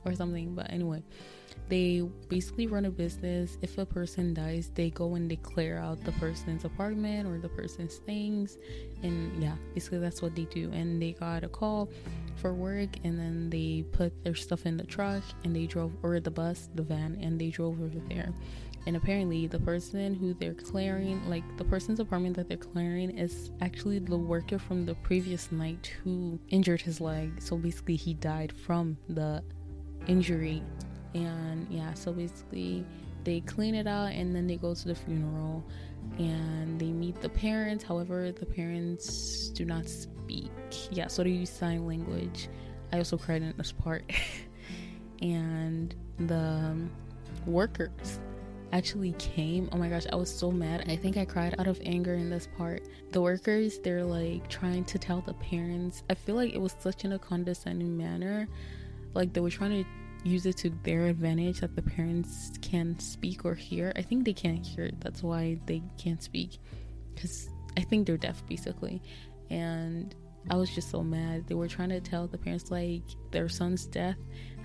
or 0.05 0.13
something, 0.15 0.55
but 0.55 0.71
anyway, 0.71 1.03
they 1.69 2.01
basically 2.29 2.67
run 2.67 2.85
a 2.85 2.89
business. 2.89 3.57
If 3.61 3.77
a 3.77 3.85
person 3.85 4.33
dies, 4.33 4.71
they 4.73 4.89
go 4.89 5.15
and 5.15 5.29
they 5.29 5.35
clear 5.35 5.77
out 5.77 6.03
the 6.05 6.13
person's 6.13 6.63
apartment 6.63 7.27
or 7.27 7.39
the 7.39 7.49
person's 7.49 7.97
things. 7.97 8.57
And 9.03 9.43
yeah, 9.43 9.55
basically 9.73 9.99
that's 9.99 10.21
what 10.21 10.35
they 10.35 10.45
do. 10.45 10.71
And 10.71 11.01
they 11.01 11.11
got 11.11 11.43
a 11.43 11.49
call 11.49 11.89
for 12.37 12.53
work 12.53 12.89
and 13.03 13.19
then 13.19 13.49
they 13.49 13.83
put 13.91 14.23
their 14.23 14.35
stuff 14.35 14.65
in 14.65 14.77
the 14.77 14.85
truck 14.85 15.23
and 15.43 15.55
they 15.55 15.65
drove, 15.65 15.91
or 16.03 16.19
the 16.19 16.31
bus, 16.31 16.69
the 16.75 16.83
van, 16.83 17.17
and 17.21 17.39
they 17.39 17.49
drove 17.49 17.81
over 17.81 17.99
there. 18.07 18.33
And 18.87 18.95
apparently, 18.95 19.45
the 19.45 19.59
person 19.59 20.15
who 20.15 20.33
they're 20.33 20.55
clearing, 20.55 21.21
like 21.29 21.43
the 21.57 21.65
person's 21.65 21.99
apartment 21.99 22.35
that 22.37 22.47
they're 22.47 22.57
clearing, 22.57 23.15
is 23.15 23.51
actually 23.61 23.99
the 23.99 24.17
worker 24.17 24.57
from 24.57 24.85
the 24.85 24.95
previous 24.95 25.51
night 25.51 25.93
who 26.03 26.39
injured 26.49 26.81
his 26.81 26.99
leg. 26.99 27.39
So 27.39 27.57
basically, 27.57 27.97
he 27.97 28.15
died 28.15 28.51
from 28.65 28.97
the 29.09 29.43
injury. 30.07 30.63
And 31.13 31.67
yeah 31.69 31.93
so 31.93 32.11
basically 32.11 32.85
they 33.23 33.41
clean 33.41 33.75
it 33.75 33.87
out 33.87 34.11
and 34.11 34.35
then 34.35 34.47
they 34.47 34.55
go 34.55 34.73
to 34.73 34.87
the 34.87 34.95
funeral 34.95 35.63
and 36.17 36.79
they 36.79 36.91
meet 36.91 37.21
the 37.21 37.29
parents. 37.29 37.83
However 37.83 38.31
the 38.31 38.45
parents 38.45 39.49
do 39.49 39.65
not 39.65 39.87
speak. 39.87 40.51
Yeah 40.91 41.07
so 41.07 41.23
they 41.23 41.31
use 41.31 41.49
sign 41.49 41.85
language. 41.85 42.49
I 42.91 42.97
also 42.97 43.17
cried 43.17 43.41
in 43.41 43.53
this 43.57 43.71
part. 43.71 44.09
And 45.19 45.95
the 46.19 46.77
workers 47.47 48.19
actually 48.73 49.13
came 49.13 49.69
oh 49.71 49.77
my 49.77 49.87
gosh 49.87 50.05
i 50.11 50.15
was 50.15 50.33
so 50.33 50.51
mad 50.51 50.83
i 50.89 50.95
think 50.95 51.15
i 51.17 51.23
cried 51.23 51.55
out 51.59 51.67
of 51.67 51.79
anger 51.85 52.13
in 52.15 52.29
this 52.29 52.47
part 52.57 52.81
the 53.11 53.21
workers 53.21 53.79
they're 53.79 54.03
like 54.03 54.47
trying 54.49 54.83
to 54.83 54.99
tell 54.99 55.21
the 55.21 55.33
parents 55.35 56.03
i 56.09 56.13
feel 56.13 56.35
like 56.35 56.53
it 56.53 56.59
was 56.59 56.75
such 56.79 57.05
in 57.05 57.13
a 57.13 57.19
condescending 57.19 57.97
manner 57.97 58.47
like 59.13 59.31
they 59.33 59.39
were 59.39 59.49
trying 59.49 59.83
to 59.83 59.89
use 60.23 60.45
it 60.45 60.57
to 60.57 60.69
their 60.83 61.07
advantage 61.07 61.61
that 61.61 61.75
the 61.75 61.81
parents 61.81 62.51
can 62.61 62.97
speak 62.99 63.45
or 63.45 63.55
hear. 63.55 63.93
I 63.95 64.01
think 64.01 64.25
they 64.25 64.33
can't 64.33 64.65
hear. 64.65 64.91
That's 64.99 65.23
why 65.23 65.59
they 65.65 65.81
can't 65.97 66.21
speak 66.21 66.59
because 67.13 67.49
I 67.77 67.81
think 67.81 68.07
they're 68.07 68.17
deaf 68.17 68.45
basically. 68.47 69.01
And 69.49 70.13
I 70.49 70.55
was 70.55 70.73
just 70.73 70.89
so 70.89 71.03
mad. 71.03 71.47
They 71.47 71.55
were 71.55 71.67
trying 71.67 71.89
to 71.89 71.99
tell 71.99 72.27
the 72.27 72.37
parents 72.37 72.71
like 72.71 73.03
their 73.31 73.49
son's 73.49 73.85
death 73.85 74.17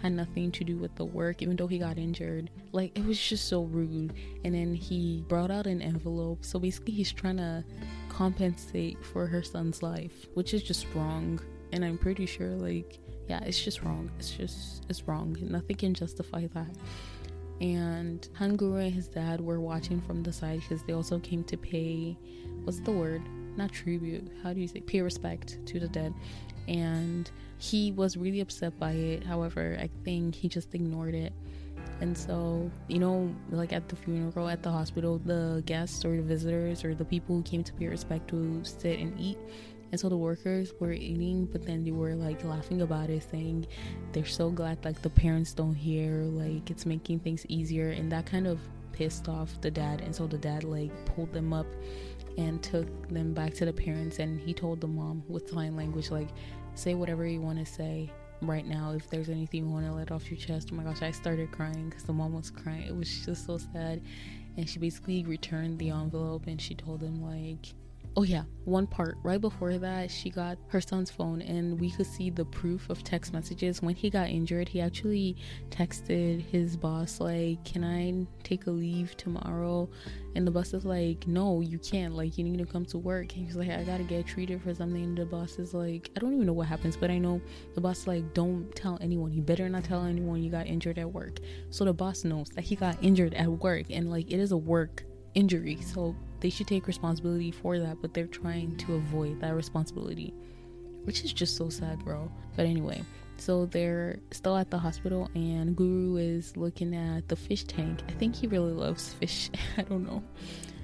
had 0.03 0.13
nothing 0.13 0.51
to 0.51 0.65
do 0.65 0.77
with 0.77 0.95
the 0.97 1.05
work, 1.05 1.43
even 1.43 1.57
though 1.57 1.69
he 1.69 1.79
got 1.79 1.97
injured. 1.97 2.51
Like 2.73 2.99
it 2.99 3.07
was 3.07 3.21
just 3.21 3.49
so 3.49 3.63
rude. 3.63 4.13
And 4.45 4.55
then 4.55 4.75
he 4.75 5.25
brought 5.29 5.51
out 5.51 5.67
an 5.67 5.81
envelope. 5.81 6.45
So 6.45 6.59
basically, 6.59 6.95
he's 6.95 7.13
trying 7.13 7.37
to 7.37 7.65
compensate 8.09 9.03
for 9.05 9.27
her 9.27 9.43
son's 9.43 9.83
life, 9.83 10.27
which 10.35 10.55
is 10.55 10.63
just 10.63 10.87
wrong. 10.95 11.41
And 11.73 11.85
I'm 11.85 11.97
pretty 11.97 12.27
sure 12.27 12.49
like 12.49 12.99
yeah, 13.29 13.41
it's 13.45 13.63
just 13.63 13.83
wrong. 13.83 14.11
It's 14.19 14.31
just 14.31 14.85
it's 14.89 15.07
wrong. 15.07 15.37
Nothing 15.41 15.77
can 15.77 15.95
justify 15.95 16.49
that. 16.55 16.77
And 17.61 18.29
Hanguru 18.39 18.85
and 18.85 18.93
his 18.93 19.07
dad 19.07 19.41
were 19.41 19.61
watching 19.61 20.01
from 20.01 20.25
the 20.25 20.33
side 20.33 20.61
because 20.61 20.83
they 20.83 20.95
also 20.95 21.21
came 21.21 21.45
to 21.45 21.57
pay 21.57 22.19
what's 22.65 22.81
the 22.81 22.91
word? 22.91 23.23
Not 23.57 23.71
tribute. 23.71 24.27
How 24.43 24.53
do 24.53 24.61
you 24.61 24.67
say 24.67 24.81
pay 24.81 25.01
respect 25.01 25.65
to 25.67 25.79
the 25.79 25.89
dead? 25.89 26.13
And 26.69 27.31
he 27.59 27.93
was 27.93 28.17
really 28.17 28.41
upset 28.41 28.79
by 28.79 28.93
it. 28.93 29.25
However, 29.25 29.77
I 29.81 29.89
think 30.05 30.35
he 30.35 30.49
just 30.49 30.75
ignored 30.75 31.15
it. 31.15 31.33
And 32.01 32.17
so, 32.17 32.71
you 32.89 32.99
know, 32.99 33.33
like 33.51 33.73
at 33.73 33.89
the 33.89 33.97
funeral, 33.97 34.49
at 34.49 34.63
the 34.63 34.71
hospital, 34.71 35.19
the 35.25 35.63
guests 35.67 36.05
or 36.05 36.17
the 36.17 36.23
visitors 36.23 36.85
or 36.85 36.95
the 36.95 37.05
people 37.05 37.37
who 37.37 37.43
came 37.43 37.63
to 37.63 37.73
pay 37.75 37.87
respect 37.87 38.29
to 38.29 38.61
sit 38.65 38.99
and 38.99 39.19
eat, 39.21 39.39
and 39.93 40.01
so 40.01 40.09
the 40.09 40.17
workers 40.17 40.73
were 40.81 40.93
eating, 40.93 41.45
but 41.45 41.67
then 41.67 41.85
they 41.85 41.91
were 41.91 42.15
like 42.15 42.43
laughing 42.45 42.81
about 42.81 43.11
it, 43.11 43.23
saying 43.31 43.67
they're 44.13 44.25
so 44.25 44.49
glad 44.51 44.83
like 44.87 45.03
the 45.03 45.11
parents 45.11 45.53
don't 45.53 45.75
hear, 45.75 46.23
like 46.23 46.71
it's 46.71 46.87
making 46.87 47.21
things 47.21 47.45
easier. 47.49 47.91
And 47.91 48.11
that 48.11 48.25
kind 48.25 48.47
of 48.47 48.59
pissed 48.93 49.29
off 49.29 49.61
the 49.61 49.71
dad. 49.71 50.01
And 50.01 50.17
so 50.17 50.27
the 50.27 50.39
dad 50.39 50.65
like 50.65 50.91
pulled 51.05 51.35
them 51.35 51.53
up 51.53 51.67
and 52.39 52.63
took 52.63 53.09
them 53.09 53.35
back 53.35 53.55
to 53.55 53.65
the 53.65 53.73
parents. 53.73 54.19
And 54.19 54.41
he 54.41 54.55
told 54.55 54.81
the 54.81 54.87
mom 54.87 55.23
with 55.29 55.51
sign 55.51 55.77
language, 55.77 56.11
like, 56.11 56.29
say 56.75 56.95
whatever 56.95 57.27
you 57.27 57.41
want 57.41 57.59
to 57.59 57.67
say 57.67 58.11
right 58.41 58.67
now 58.67 58.93
if 58.93 59.09
there's 59.09 59.29
anything 59.29 59.65
you 59.65 59.71
want 59.71 59.87
to 59.87 59.93
let 59.93 60.11
off 60.11 60.29
your 60.31 60.39
chest 60.39 60.71
oh 60.73 60.75
my 60.75 60.83
gosh 60.83 61.01
i 61.03 61.11
started 61.11 61.51
crying 61.53 61.89
because 61.89 62.03
the 62.03 62.13
mom 62.13 62.33
was 62.33 62.51
crying 62.51 62.83
it 62.83 62.97
was 62.97 63.25
just 63.25 63.47
so 63.47 63.57
sad 63.57 64.03
and 64.57 64.69
she 64.69 64.79
basically 64.79 65.25
returned 65.25 65.79
the 65.79 65.91
envelope 65.91 66.47
and 66.47 66.61
she 66.61 66.75
told 66.75 67.01
him 67.01 67.23
like 67.23 67.73
oh 68.17 68.23
yeah 68.23 68.45
one 68.65 68.87
part. 68.87 69.17
Right 69.23 69.41
before 69.41 69.77
that 69.79 70.11
she 70.11 70.31
got 70.31 70.59
her 70.69 70.81
son's 70.81 71.11
phone 71.11 71.43
and 71.43 71.81
we 71.81 71.91
could 71.91 72.07
see 72.07 72.31
the 72.31 72.45
proof 72.45 72.89
of 72.91 73.03
text 73.03 73.33
messages. 73.33 73.83
When 73.83 73.95
he 73.95 74.11
got 74.11 74.29
injured 74.29 74.69
he 74.69 74.81
actually 74.81 75.37
texted 75.71 76.43
his 76.43 76.77
boss 76.77 77.21
like 77.21 77.65
can 77.65 77.85
i 77.85 78.27
take 78.45 78.67
a 78.67 78.71
leave 78.71 79.17
tomorrow? 79.17 79.89
And 80.35 80.47
the 80.47 80.51
boss 80.51 80.73
is 80.75 80.85
like 80.85 81.27
no 81.27 81.61
you 81.61 81.79
can't. 81.79 82.15
Like 82.15 82.39
you 82.39 82.45
need 82.45 82.59
to 82.59 82.67
come 82.67 82.85
to 82.87 82.99
work. 82.99 83.35
And 83.35 83.47
he's 83.47 83.57
like 83.57 83.71
i 83.71 83.83
gotta 83.83 84.05
get 84.05 84.27
treated 84.27 84.63
for 84.63 84.75
something. 84.75 85.03
And 85.03 85.19
the 85.19 85.27
boss 85.27 85.59
is 85.59 85.75
like 85.75 86.11
i 86.17 86.21
don't 86.21 86.35
even 86.35 86.47
know 86.47 86.53
what 86.53 86.69
happens 86.69 86.97
but 86.97 87.11
i 87.11 87.19
know. 87.19 87.41
The 87.75 87.81
boss 87.81 88.07
like 88.07 88.35
don't 88.35 88.75
tell 88.77 88.99
anyone. 89.01 89.33
You 89.33 89.43
better 89.43 89.69
not 89.69 89.85
tell 89.85 90.05
anyone 90.05 90.43
you 90.43 90.51
got 90.51 90.67
injured 90.67 90.99
at 90.99 91.11
work. 91.11 91.41
So 91.71 91.85
the 91.85 91.93
boss 91.93 92.25
knows 92.25 92.49
that 92.51 92.63
he 92.63 92.77
got 92.77 92.97
injured 93.03 93.35
at 93.35 93.49
work 93.49 93.87
and 93.91 94.11
like 94.11 94.31
it 94.31 94.39
is 94.39 94.53
a 94.53 94.57
work 94.57 95.05
injury 95.35 95.79
so 95.81 96.15
they 96.41 96.51
should 96.51 96.67
take 96.67 96.87
responsibility 96.87 97.51
for 97.51 97.79
that 97.79 98.01
but 98.01 98.13
they're 98.13 98.27
trying 98.27 98.77
to 98.77 98.95
avoid 98.95 99.41
that 99.41 99.55
responsibility 99.55 100.35
which 101.05 101.25
is 101.25 101.33
just 101.33 101.57
so 101.57 101.69
sad 101.69 102.05
bro. 102.05 102.31
But 102.57 102.67
anyway 102.67 103.03
so 103.37 103.67
they're 103.67 104.19
still 104.31 104.57
at 104.57 104.71
the 104.71 104.79
hospital 104.79 105.29
and 105.35 105.75
guru 105.75 106.17
is 106.17 106.57
looking 106.57 106.95
at 106.95 107.29
the 107.29 107.35
fish 107.35 107.65
tank. 107.65 108.01
I 108.09 108.13
think 108.13 108.37
he 108.37 108.47
really 108.47 108.73
loves 108.73 109.15
fish. 109.21 109.51
I 109.77 109.83
don't 109.83 110.07
know. 110.07 110.23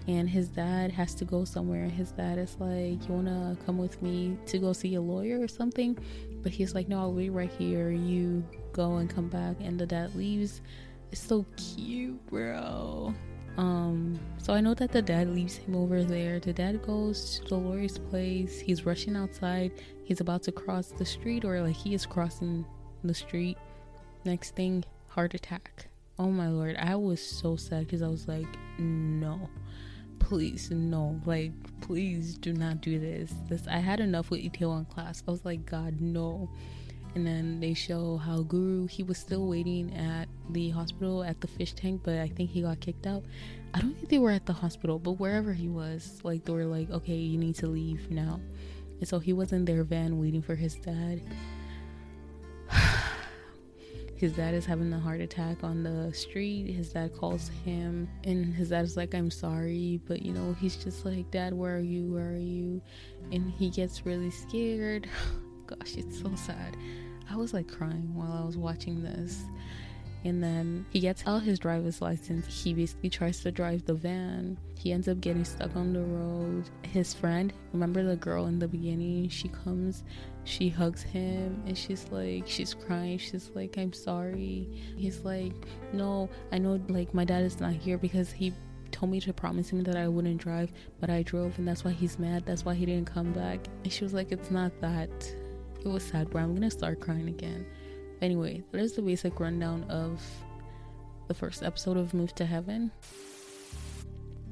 And 0.08 0.28
his 0.28 0.48
dad 0.48 0.90
has 0.90 1.14
to 1.16 1.24
go 1.24 1.44
somewhere 1.44 1.84
his 1.88 2.10
dad 2.12 2.38
is 2.38 2.56
like 2.58 3.06
you 3.06 3.14
want 3.14 3.26
to 3.26 3.56
come 3.64 3.78
with 3.78 4.00
me 4.02 4.36
to 4.46 4.58
go 4.58 4.72
see 4.72 4.94
a 4.94 5.00
lawyer 5.00 5.40
or 5.40 5.48
something? 5.48 5.98
But 6.42 6.52
he's 6.52 6.74
like 6.74 6.88
no 6.88 6.98
i'll 7.00 7.12
wait 7.12 7.30
right 7.30 7.52
here. 7.58 7.90
You 7.90 8.44
go 8.72 8.96
and 8.96 9.08
come 9.08 9.28
back. 9.28 9.56
And 9.60 9.78
the 9.78 9.86
dad 9.86 10.14
leaves. 10.16 10.60
It's 11.12 11.20
so 11.20 11.46
cute 11.56 12.26
bro 12.26 13.14
um, 13.58 14.20
so 14.38 14.54
I 14.54 14.60
know 14.60 14.72
that 14.74 14.92
the 14.92 15.02
dad 15.02 15.34
leaves 15.34 15.56
him 15.56 15.74
over 15.74 16.04
there. 16.04 16.38
The 16.38 16.52
dad 16.52 16.80
goes 16.80 17.40
to 17.48 17.56
lawyer's 17.56 17.98
place. 17.98 18.60
He's 18.60 18.86
rushing 18.86 19.16
outside. 19.16 19.72
He's 20.04 20.20
about 20.20 20.44
to 20.44 20.52
cross 20.52 20.92
the 20.92 21.04
street, 21.04 21.44
or 21.44 21.60
like 21.60 21.74
he 21.74 21.92
is 21.92 22.06
crossing 22.06 22.64
the 23.02 23.14
street. 23.14 23.58
Next 24.24 24.54
thing, 24.54 24.84
heart 25.08 25.34
attack. 25.34 25.88
Oh 26.20 26.30
my 26.30 26.48
lord, 26.48 26.76
I 26.78 26.94
was 26.94 27.20
so 27.20 27.56
sad 27.56 27.86
because 27.86 28.00
I 28.00 28.06
was 28.06 28.28
like, 28.28 28.46
no, 28.78 29.50
please, 30.20 30.70
no, 30.70 31.20
like, 31.26 31.52
please 31.80 32.38
do 32.38 32.52
not 32.52 32.80
do 32.80 33.00
this. 33.00 33.34
This 33.48 33.66
I 33.66 33.78
had 33.78 33.98
enough 33.98 34.30
with 34.30 34.40
Itaewon 34.40 34.88
class. 34.88 35.24
I 35.26 35.32
was 35.32 35.44
like, 35.44 35.66
God, 35.66 36.00
no 36.00 36.48
and 37.18 37.26
then 37.26 37.58
they 37.58 37.74
show 37.74 38.16
how 38.16 38.42
Guru 38.42 38.86
he 38.86 39.02
was 39.02 39.18
still 39.18 39.48
waiting 39.48 39.92
at 39.96 40.28
the 40.50 40.70
hospital 40.70 41.24
at 41.24 41.40
the 41.40 41.48
fish 41.48 41.72
tank, 41.72 42.02
but 42.04 42.16
I 42.16 42.28
think 42.28 42.50
he 42.50 42.62
got 42.62 42.78
kicked 42.78 43.08
out. 43.08 43.24
I 43.74 43.80
don't 43.80 43.96
think 43.96 44.08
they 44.08 44.18
were 44.18 44.30
at 44.30 44.46
the 44.46 44.52
hospital, 44.52 45.00
but 45.00 45.14
wherever 45.14 45.52
he 45.52 45.66
was, 45.66 46.20
like 46.22 46.44
they 46.44 46.52
were 46.52 46.64
like, 46.64 46.88
okay, 46.90 47.16
you 47.16 47.36
need 47.36 47.56
to 47.56 47.66
leave 47.66 48.08
now. 48.08 48.40
And 49.00 49.08
so 49.08 49.18
he 49.18 49.32
was 49.32 49.52
in 49.52 49.64
their 49.64 49.82
van 49.82 50.20
waiting 50.20 50.42
for 50.42 50.54
his 50.54 50.76
dad. 50.76 51.20
his 54.14 54.34
dad 54.34 54.54
is 54.54 54.64
having 54.64 54.92
a 54.92 55.00
heart 55.00 55.20
attack 55.20 55.64
on 55.64 55.82
the 55.82 56.12
street. 56.14 56.72
His 56.72 56.92
dad 56.92 57.16
calls 57.16 57.48
him, 57.64 58.08
and 58.22 58.54
his 58.54 58.68
dad 58.68 58.84
is 58.84 58.96
like, 58.96 59.12
I'm 59.12 59.32
sorry, 59.32 60.00
but 60.06 60.22
you 60.22 60.32
know, 60.32 60.54
he's 60.60 60.76
just 60.76 61.04
like, 61.04 61.28
Dad, 61.32 61.52
where 61.52 61.78
are 61.78 61.80
you? 61.80 62.12
Where 62.12 62.28
are 62.28 62.36
you? 62.36 62.80
And 63.32 63.50
he 63.50 63.70
gets 63.70 64.06
really 64.06 64.30
scared. 64.30 65.08
gosh, 65.66 65.96
it's 65.96 66.20
so 66.20 66.32
sad. 66.36 66.76
I 67.30 67.36
was 67.36 67.52
like 67.52 67.68
crying 67.68 68.14
while 68.14 68.32
I 68.32 68.44
was 68.44 68.56
watching 68.56 69.02
this. 69.02 69.44
And 70.24 70.42
then 70.42 70.84
he 70.90 71.00
gets 71.00 71.22
out 71.26 71.42
his 71.42 71.58
driver's 71.58 72.02
license. 72.02 72.46
He 72.46 72.74
basically 72.74 73.08
tries 73.08 73.40
to 73.42 73.52
drive 73.52 73.84
the 73.84 73.94
van. 73.94 74.58
He 74.76 74.92
ends 74.92 75.08
up 75.08 75.20
getting 75.20 75.44
stuck 75.44 75.76
on 75.76 75.92
the 75.92 76.02
road. 76.02 76.68
His 76.82 77.14
friend, 77.14 77.52
remember 77.72 78.02
the 78.02 78.16
girl 78.16 78.46
in 78.46 78.58
the 78.58 78.66
beginning? 78.66 79.28
She 79.28 79.48
comes, 79.48 80.02
she 80.44 80.68
hugs 80.68 81.02
him, 81.02 81.62
and 81.66 81.78
she's 81.78 82.06
like, 82.10 82.44
she's 82.46 82.74
crying. 82.74 83.18
She's 83.18 83.50
like, 83.54 83.78
I'm 83.78 83.92
sorry. 83.92 84.68
He's 84.96 85.20
like, 85.20 85.52
No, 85.92 86.28
I 86.50 86.58
know, 86.58 86.80
like, 86.88 87.14
my 87.14 87.24
dad 87.24 87.44
is 87.44 87.60
not 87.60 87.72
here 87.72 87.98
because 87.98 88.32
he 88.32 88.52
told 88.90 89.12
me 89.12 89.20
to 89.20 89.32
promise 89.32 89.70
him 89.70 89.84
that 89.84 89.96
I 89.96 90.08
wouldn't 90.08 90.40
drive, 90.40 90.72
but 91.00 91.10
I 91.10 91.22
drove, 91.22 91.58
and 91.58 91.68
that's 91.68 91.84
why 91.84 91.92
he's 91.92 92.18
mad. 92.18 92.44
That's 92.44 92.64
why 92.64 92.74
he 92.74 92.86
didn't 92.86 93.06
come 93.06 93.32
back. 93.32 93.60
And 93.84 93.92
she 93.92 94.02
was 94.02 94.14
like, 94.14 94.32
It's 94.32 94.50
not 94.50 94.72
that 94.80 95.10
it 95.84 95.88
was 95.88 96.02
sad, 96.02 96.30
but 96.30 96.40
I'm 96.40 96.54
gonna 96.54 96.70
start 96.70 97.00
crying 97.00 97.28
again. 97.28 97.66
Anyway, 98.20 98.62
that 98.72 98.80
is 98.80 98.94
the 98.94 99.02
basic 99.02 99.38
rundown 99.38 99.84
of 99.84 100.22
the 101.28 101.34
first 101.34 101.62
episode 101.62 101.96
of 101.96 102.14
Move 102.14 102.34
to 102.36 102.46
Heaven. 102.46 102.90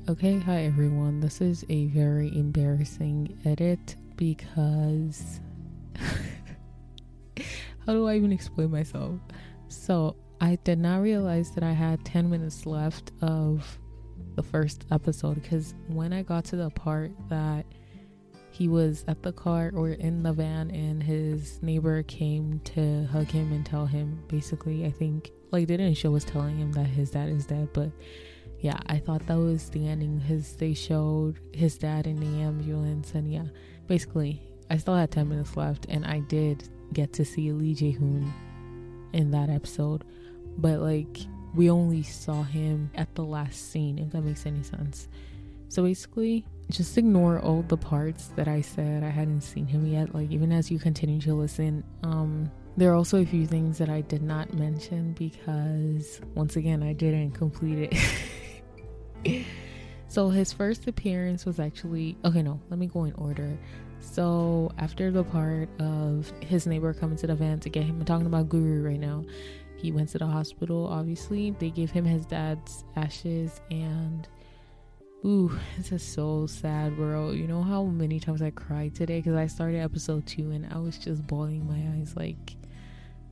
Okay, 0.09 0.39
hi 0.39 0.65
everyone. 0.65 1.21
This 1.21 1.41
is 1.41 1.65
a 1.69 1.87
very 1.87 2.29
embarrassing 2.29 3.39
edit 3.45 3.97
because 4.17 5.41
how 7.87 7.93
do 7.93 8.07
I 8.07 8.15
even 8.15 8.33
explain 8.33 8.71
myself? 8.71 9.19
So, 9.69 10.17
I 10.41 10.59
did 10.65 10.79
not 10.79 10.99
realize 10.99 11.51
that 11.53 11.65
I 11.65 11.73
had 11.73 12.05
10 12.05 12.29
minutes 12.31 12.67
left 12.67 13.11
of 13.23 13.79
the 14.37 14.43
first 14.43 14.85
episode 14.91 15.43
because 15.43 15.75
when 15.89 16.13
I 16.13 16.23
got 16.23 16.45
to 16.47 16.57
the 16.57 16.71
part 16.71 17.11
that 17.29 17.65
he 18.57 18.69
was 18.69 19.05
at 19.07 19.23
the 19.23 19.33
car 19.33 19.71
or 19.75 19.91
in 19.91 20.23
the 20.23 20.33
van 20.33 20.71
and 20.71 21.03
his 21.03 21.63
neighbor 21.63 22.03
came 22.05 22.61
to 22.65 23.05
hug 23.07 23.27
him 23.27 23.53
and 23.53 23.67
tell 23.67 23.87
him 23.87 24.19
basically 24.29 24.87
i 24.87 24.91
think 24.91 25.31
like 25.51 25.67
they 25.67 25.77
didn't 25.77 25.97
show 25.97 26.15
us 26.17 26.25
telling 26.25 26.57
him 26.57 26.73
that 26.73 26.87
his 26.87 27.11
dad 27.11 27.29
is 27.29 27.47
dead 27.47 27.69
but 27.73 27.91
yeah 28.61 28.79
i 28.87 28.99
thought 28.99 29.27
that 29.27 29.39
was 29.39 29.69
the 29.71 29.87
ending 29.87 30.19
his 30.19 30.55
they 30.57 30.73
showed 30.73 31.39
his 31.53 31.77
dad 31.77 32.07
in 32.07 32.17
the 32.17 32.43
ambulance 32.43 33.13
and 33.15 33.31
yeah 33.31 33.45
basically 33.87 34.41
i 34.71 34.77
still 34.77 34.97
had 34.97 35.11
10 35.11 35.29
minutes 35.29 35.57
left 35.57 35.87
and 35.89 36.07
i 36.07 36.21
did 36.21 36.67
get 36.93 37.13
to 37.13 37.25
see 37.25 37.53
lee 37.53 37.75
jae-hoon 37.75 38.33
in 39.13 39.31
that 39.31 39.51
episode 39.51 40.03
but 40.57 40.81
like 40.81 41.19
we 41.57 41.71
only 41.71 42.03
saw 42.03 42.43
him 42.43 42.91
at 42.95 43.15
the 43.15 43.25
last 43.25 43.73
scene 43.73 43.99
if 43.99 44.11
that 44.11 44.21
makes 44.23 44.45
any 44.45 44.63
sense. 44.63 45.09
So 45.69 45.83
basically 45.83 46.45
just 46.71 46.99
ignore 46.99 47.39
all 47.41 47.63
the 47.63 47.77
parts 47.77 48.29
that 48.37 48.49
I 48.49 48.61
said 48.61 49.05
I 49.05 49.09
hadn't 49.09 49.43
seen 49.43 49.67
him 49.67 49.87
yet. 49.87 50.15
Like 50.15 50.31
even 50.31 50.53
as 50.53 50.71
you 50.71 50.79
continue 50.79 51.21
to 51.23 51.35
listen, 51.35 51.85
um, 52.03 52.51
there 52.77 52.91
are 52.93 52.95
also 52.95 53.23
a 53.23 53.25
few 53.25 53.47
things 53.47 53.79
that 53.79 53.89
I 53.89 54.03
did 54.03 54.23
not 54.23 54.53
mention 54.53 55.13
because 55.13 56.21
once 56.35 56.57
again 56.57 56.83
I 56.83 56.93
didn't 56.93 57.33
complete 57.33 57.91
it. 59.25 59.47
so 60.09 60.29
his 60.29 60.53
first 60.53 60.87
appearance 60.87 61.47
was 61.47 61.61
actually 61.61 62.17
okay. 62.25 62.43
No, 62.43 62.61
let 62.69 62.79
me 62.79 62.87
go 62.87 63.05
in 63.05 63.13
order. 63.15 63.57
So 64.01 64.73
after 64.79 65.11
the 65.11 65.25
part 65.25 65.69
of 65.81 66.33
his 66.41 66.67
neighbor 66.67 66.93
coming 66.93 67.17
to 67.19 67.27
the 67.27 67.35
van 67.35 67.61
to 67.61 67.69
get 67.69 67.85
him, 67.85 68.01
I'm 68.01 68.05
talking 68.05 68.27
about 68.27 68.49
Guru 68.49 68.83
right 68.83 69.01
now. 69.01 69.25
He 69.77 69.93
went 69.93 70.09
to 70.11 70.19
the 70.19 70.27
hospital. 70.27 70.87
Obviously, 70.87 71.51
they 71.59 71.71
gave 71.71 71.91
him 71.91 72.05
his 72.05 72.27
dad's 72.27 72.85
ashes 72.97 73.61
and 73.71 74.27
Ooh, 75.25 75.51
this 75.77 75.93
is 75.93 76.03
so 76.03 76.47
sad, 76.47 76.95
bro. 76.97 77.31
You 77.31 77.47
know 77.47 77.63
how 77.63 77.85
many 77.85 78.21
times 78.21 78.43
I 78.43 78.51
cried 78.51 78.95
today 78.95 79.19
because 79.19 79.35
I 79.35 79.47
started 79.47 79.79
episode 79.79 80.27
two 80.27 80.51
and 80.51 80.73
I 80.73 80.79
was 80.79 80.99
just 80.99 81.27
bawling 81.27 81.67
my 81.67 81.99
eyes. 81.99 82.15
Like 82.15 82.57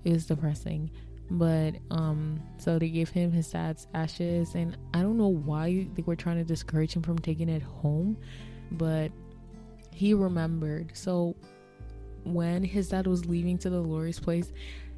it 0.03 0.13
was 0.13 0.27
depressing. 0.27 0.91
But 1.31 1.75
um, 1.91 2.43
so 2.59 2.79
they 2.79 2.89
gave 2.89 3.09
him 3.11 3.33
his 3.33 3.51
dad's 3.51 3.87
ashes, 3.95 4.55
and 4.55 4.77
I 4.93 5.01
don't 5.01 5.17
know 5.17 5.29
why 5.29 5.87
they 5.95 6.03
were 6.03 6.17
trying 6.17 6.37
to 6.37 6.45
discourage 6.45 6.95
him 6.95 7.03
from 7.03 7.19
taking 7.19 7.49
it 7.49 7.63
home, 7.63 8.19
but 8.73 9.11
he 9.91 10.13
remembered. 10.13 10.91
So 10.95 11.35
when 12.25 12.63
his 12.63 12.91
dad 12.91 13.07
was 13.07 13.25
leaving 13.25 13.57
to 13.59 13.71
the 13.71 13.81
lawyer's 13.81 14.21
place, 14.21 14.53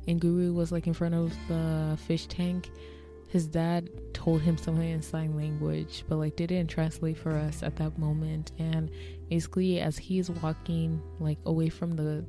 and 0.09 0.21
Guru 0.21 0.53
was 0.53 0.73
like 0.73 0.87
in 0.87 0.95
front 0.95 1.15
of 1.15 1.33
the 1.47 1.97
fish 2.07 2.27
tank 2.27 2.71
his 3.29 3.47
dad 3.47 3.91
told 4.13 4.43
him 4.43 4.57
something 4.57 4.89
in 4.89 5.03
sign 5.03 5.37
language, 5.37 6.05
but 6.09 6.17
like 6.17 6.37
didn't 6.37 6.69
translate 6.69 7.19
for 7.19 7.33
us 7.33 7.63
at 7.63 7.77
that 7.77 7.99
moment. 7.99 8.53
And 8.59 8.91
basically, 9.29 9.81
as 9.81 9.99
he's 9.99 10.31
walking 10.31 11.03
like 11.19 11.39
away 11.45 11.69
from 11.69 11.97
the 11.97 12.25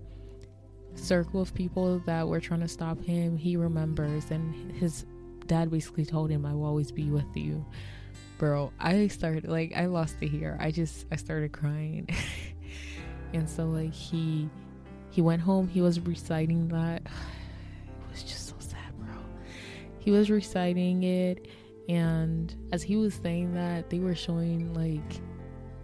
circle 0.95 1.41
of 1.41 1.53
people 1.53 1.99
that 1.99 2.27
were 2.27 2.39
trying 2.39 2.61
to 2.61 2.67
stop 2.67 2.99
him, 3.01 3.37
he 3.37 3.57
remembers, 3.57 4.31
and 4.31 4.71
his 4.73 5.05
dad 5.45 5.69
basically 5.69 6.05
told 6.05 6.31
him, 6.31 6.45
"I 6.45 6.53
will 6.53 6.65
always 6.65 6.91
be 6.91 7.09
with 7.11 7.35
you." 7.35 7.65
Bro, 8.37 8.71
I 8.79 9.07
started 9.07 9.47
like 9.47 9.73
I 9.75 9.85
lost 9.85 10.17
it 10.21 10.29
here. 10.29 10.57
I 10.59 10.71
just 10.71 11.05
I 11.11 11.15
started 11.15 11.51
crying, 11.51 12.07
and 13.33 13.47
so 13.47 13.65
like 13.65 13.93
he 13.93 14.49
he 15.11 15.21
went 15.21 15.41
home. 15.41 15.67
He 15.67 15.81
was 15.81 15.99
reciting 15.99 16.69
that. 16.69 17.03
He 20.07 20.11
was 20.11 20.29
reciting 20.29 21.03
it 21.03 21.49
and 21.89 22.55
as 22.71 22.81
he 22.81 22.95
was 22.95 23.13
saying 23.13 23.53
that 23.55 23.89
they 23.89 23.99
were 23.99 24.15
showing 24.15 24.73
like 24.73 25.19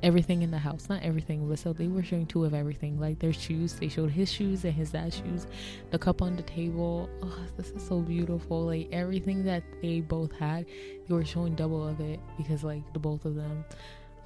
everything 0.01 0.43
in 0.43 0.49
the 0.49 0.57
house 0.57 0.87
not 0.87 1.03
everything 1.03 1.45
but 1.49 1.59
so 1.59 1.73
they 1.73 1.89
were 1.89 2.01
showing 2.01 2.25
two 2.25 2.45
of 2.45 2.53
everything 2.53 2.97
like 2.97 3.19
their 3.19 3.33
shoes 3.33 3.73
they 3.73 3.89
showed 3.89 4.09
his 4.09 4.31
shoes 4.31 4.63
and 4.63 4.73
his 4.73 4.91
dad's 4.91 5.17
shoes 5.17 5.45
the 5.91 5.99
cup 5.99 6.21
on 6.21 6.37
the 6.37 6.41
table 6.43 7.09
oh 7.21 7.37
this 7.57 7.71
is 7.71 7.85
so 7.85 7.99
beautiful 7.99 8.61
like 8.61 8.87
everything 8.93 9.43
that 9.43 9.61
they 9.81 9.99
both 9.99 10.31
had 10.39 10.65
they 11.05 11.13
were 11.13 11.25
showing 11.25 11.53
double 11.53 11.85
of 11.85 11.99
it 11.99 12.21
because 12.37 12.63
like 12.63 12.93
the 12.93 12.99
both 12.99 13.25
of 13.25 13.35
them 13.35 13.65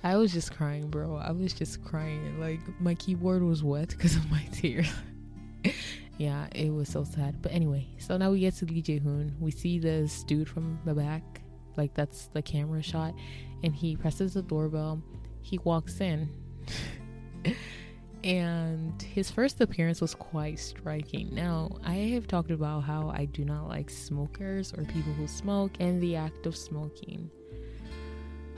I 0.03 0.15
was 0.15 0.31
just 0.31 0.55
crying, 0.55 0.91
bro. 0.91 1.15
I 1.15 1.31
was 1.31 1.53
just 1.53 1.83
crying. 1.83 2.39
Like 2.39 2.59
my 2.79 2.93
keyboard 2.93 3.41
was 3.41 3.63
wet 3.63 3.89
because 3.89 4.15
of 4.15 4.29
my 4.29 4.43
tears. 4.51 4.87
Yeah, 6.17 6.47
it 6.53 6.73
was 6.73 6.89
so 6.89 7.03
sad. 7.03 7.41
But 7.41 7.51
anyway, 7.51 7.87
so 7.99 8.17
now 8.17 8.31
we 8.31 8.39
get 8.39 8.55
to 8.55 8.65
Lee 8.65 8.81
Jae 8.81 9.01
Hoon. 9.01 9.35
We 9.39 9.51
see 9.51 9.79
this 9.79 10.23
dude 10.23 10.49
from 10.49 10.79
the 10.85 10.93
back, 10.93 11.41
like 11.75 11.93
that's 11.93 12.27
the 12.27 12.41
camera 12.41 12.81
shot, 12.81 13.13
and 13.63 13.75
he 13.75 13.95
presses 13.95 14.33
the 14.33 14.41
doorbell. 14.41 15.01
He 15.41 15.59
walks 15.59 16.01
in. 16.01 16.29
and 18.23 19.01
his 19.01 19.29
first 19.29 19.61
appearance 19.61 20.01
was 20.01 20.15
quite 20.15 20.59
striking. 20.59 21.33
Now, 21.33 21.77
I 21.83 21.95
have 22.15 22.27
talked 22.27 22.51
about 22.51 22.81
how 22.81 23.09
I 23.09 23.25
do 23.25 23.45
not 23.45 23.67
like 23.67 23.89
smokers 23.89 24.73
or 24.73 24.83
people 24.85 25.13
who 25.13 25.27
smoke 25.27 25.71
and 25.79 26.01
the 26.01 26.15
act 26.15 26.45
of 26.45 26.55
smoking. 26.55 27.29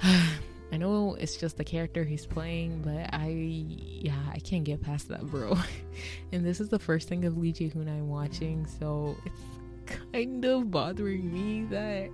I 0.72 0.78
know 0.78 1.16
it's 1.16 1.36
just 1.36 1.58
the 1.58 1.64
character 1.64 2.04
he's 2.04 2.26
playing, 2.26 2.82
but 2.84 3.14
I, 3.14 3.30
yeah, 3.30 4.20
I 4.32 4.40
can't 4.40 4.64
get 4.64 4.82
past 4.82 5.08
that, 5.08 5.26
bro. 5.26 5.58
and 6.32 6.46
this 6.46 6.60
is 6.62 6.70
the 6.70 6.80
first 6.80 7.08
thing 7.08 7.26
of 7.26 7.38
Lee 7.38 7.54
Jae 7.54 7.72
Hoon 7.72 7.90
I'm 7.90 8.08
watching, 8.08 8.68
so 8.68 9.18
it's 9.26 9.42
kind 10.12 10.46
of 10.46 10.70
bothering 10.70 11.34
me 11.34 11.66
that 11.72 12.10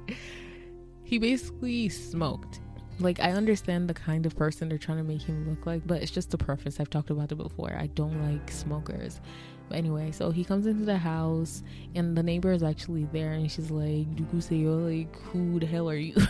he 1.03 1.17
basically 1.17 1.89
smoked. 1.89 2.61
Like, 2.99 3.19
I 3.19 3.31
understand 3.31 3.89
the 3.89 3.93
kind 3.93 4.25
of 4.25 4.37
person 4.37 4.69
they're 4.69 4.77
trying 4.77 4.99
to 4.99 5.03
make 5.03 5.21
him 5.21 5.49
look 5.49 5.65
like, 5.65 5.85
but 5.85 6.01
it's 6.01 6.11
just 6.11 6.31
the 6.31 6.37
preference. 6.37 6.79
I've 6.79 6.89
talked 6.89 7.09
about 7.09 7.29
it 7.31 7.35
before. 7.35 7.75
I 7.77 7.87
don't 7.87 8.21
like 8.31 8.49
smokers. 8.49 9.19
But 9.67 9.79
anyway, 9.79 10.11
so 10.11 10.31
he 10.31 10.45
comes 10.45 10.65
into 10.65 10.85
the 10.85 10.97
house, 10.97 11.61
and 11.93 12.17
the 12.17 12.23
neighbor 12.23 12.53
is 12.53 12.63
actually 12.63 13.05
there, 13.11 13.33
and 13.33 13.51
she's 13.51 13.69
like, 13.69 14.07
like, 14.17 15.21
who 15.23 15.59
the 15.59 15.65
hell 15.65 15.89
are 15.89 15.95
you? 15.95 16.15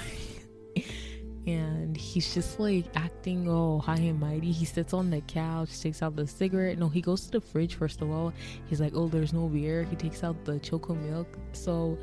and 1.48 1.96
he's 1.96 2.34
just 2.34 2.60
like 2.60 2.86
acting 2.96 3.48
all 3.50 3.80
high 3.80 3.96
and 3.96 4.20
mighty. 4.20 4.52
He 4.52 4.66
sits 4.66 4.94
on 4.94 5.10
the 5.10 5.22
couch, 5.22 5.80
takes 5.80 6.02
out 6.02 6.16
the 6.16 6.28
cigarette. 6.28 6.80
No, 6.80 6.90
he 6.90 7.02
goes 7.02 7.26
to 7.26 7.32
the 7.32 7.42
fridge 7.42 7.76
first 7.76 8.02
of 8.02 8.10
all. 8.10 8.34
He's 8.68 8.82
like, 8.82 8.94
"Oh, 8.96 9.08
there's 9.08 9.34
no 9.34 9.48
beer." 9.48 9.84
He 9.84 9.96
takes 9.96 10.24
out 10.24 10.44
the 10.46 10.60
choco 10.60 10.96
milk. 10.96 11.38
So, 11.54 11.98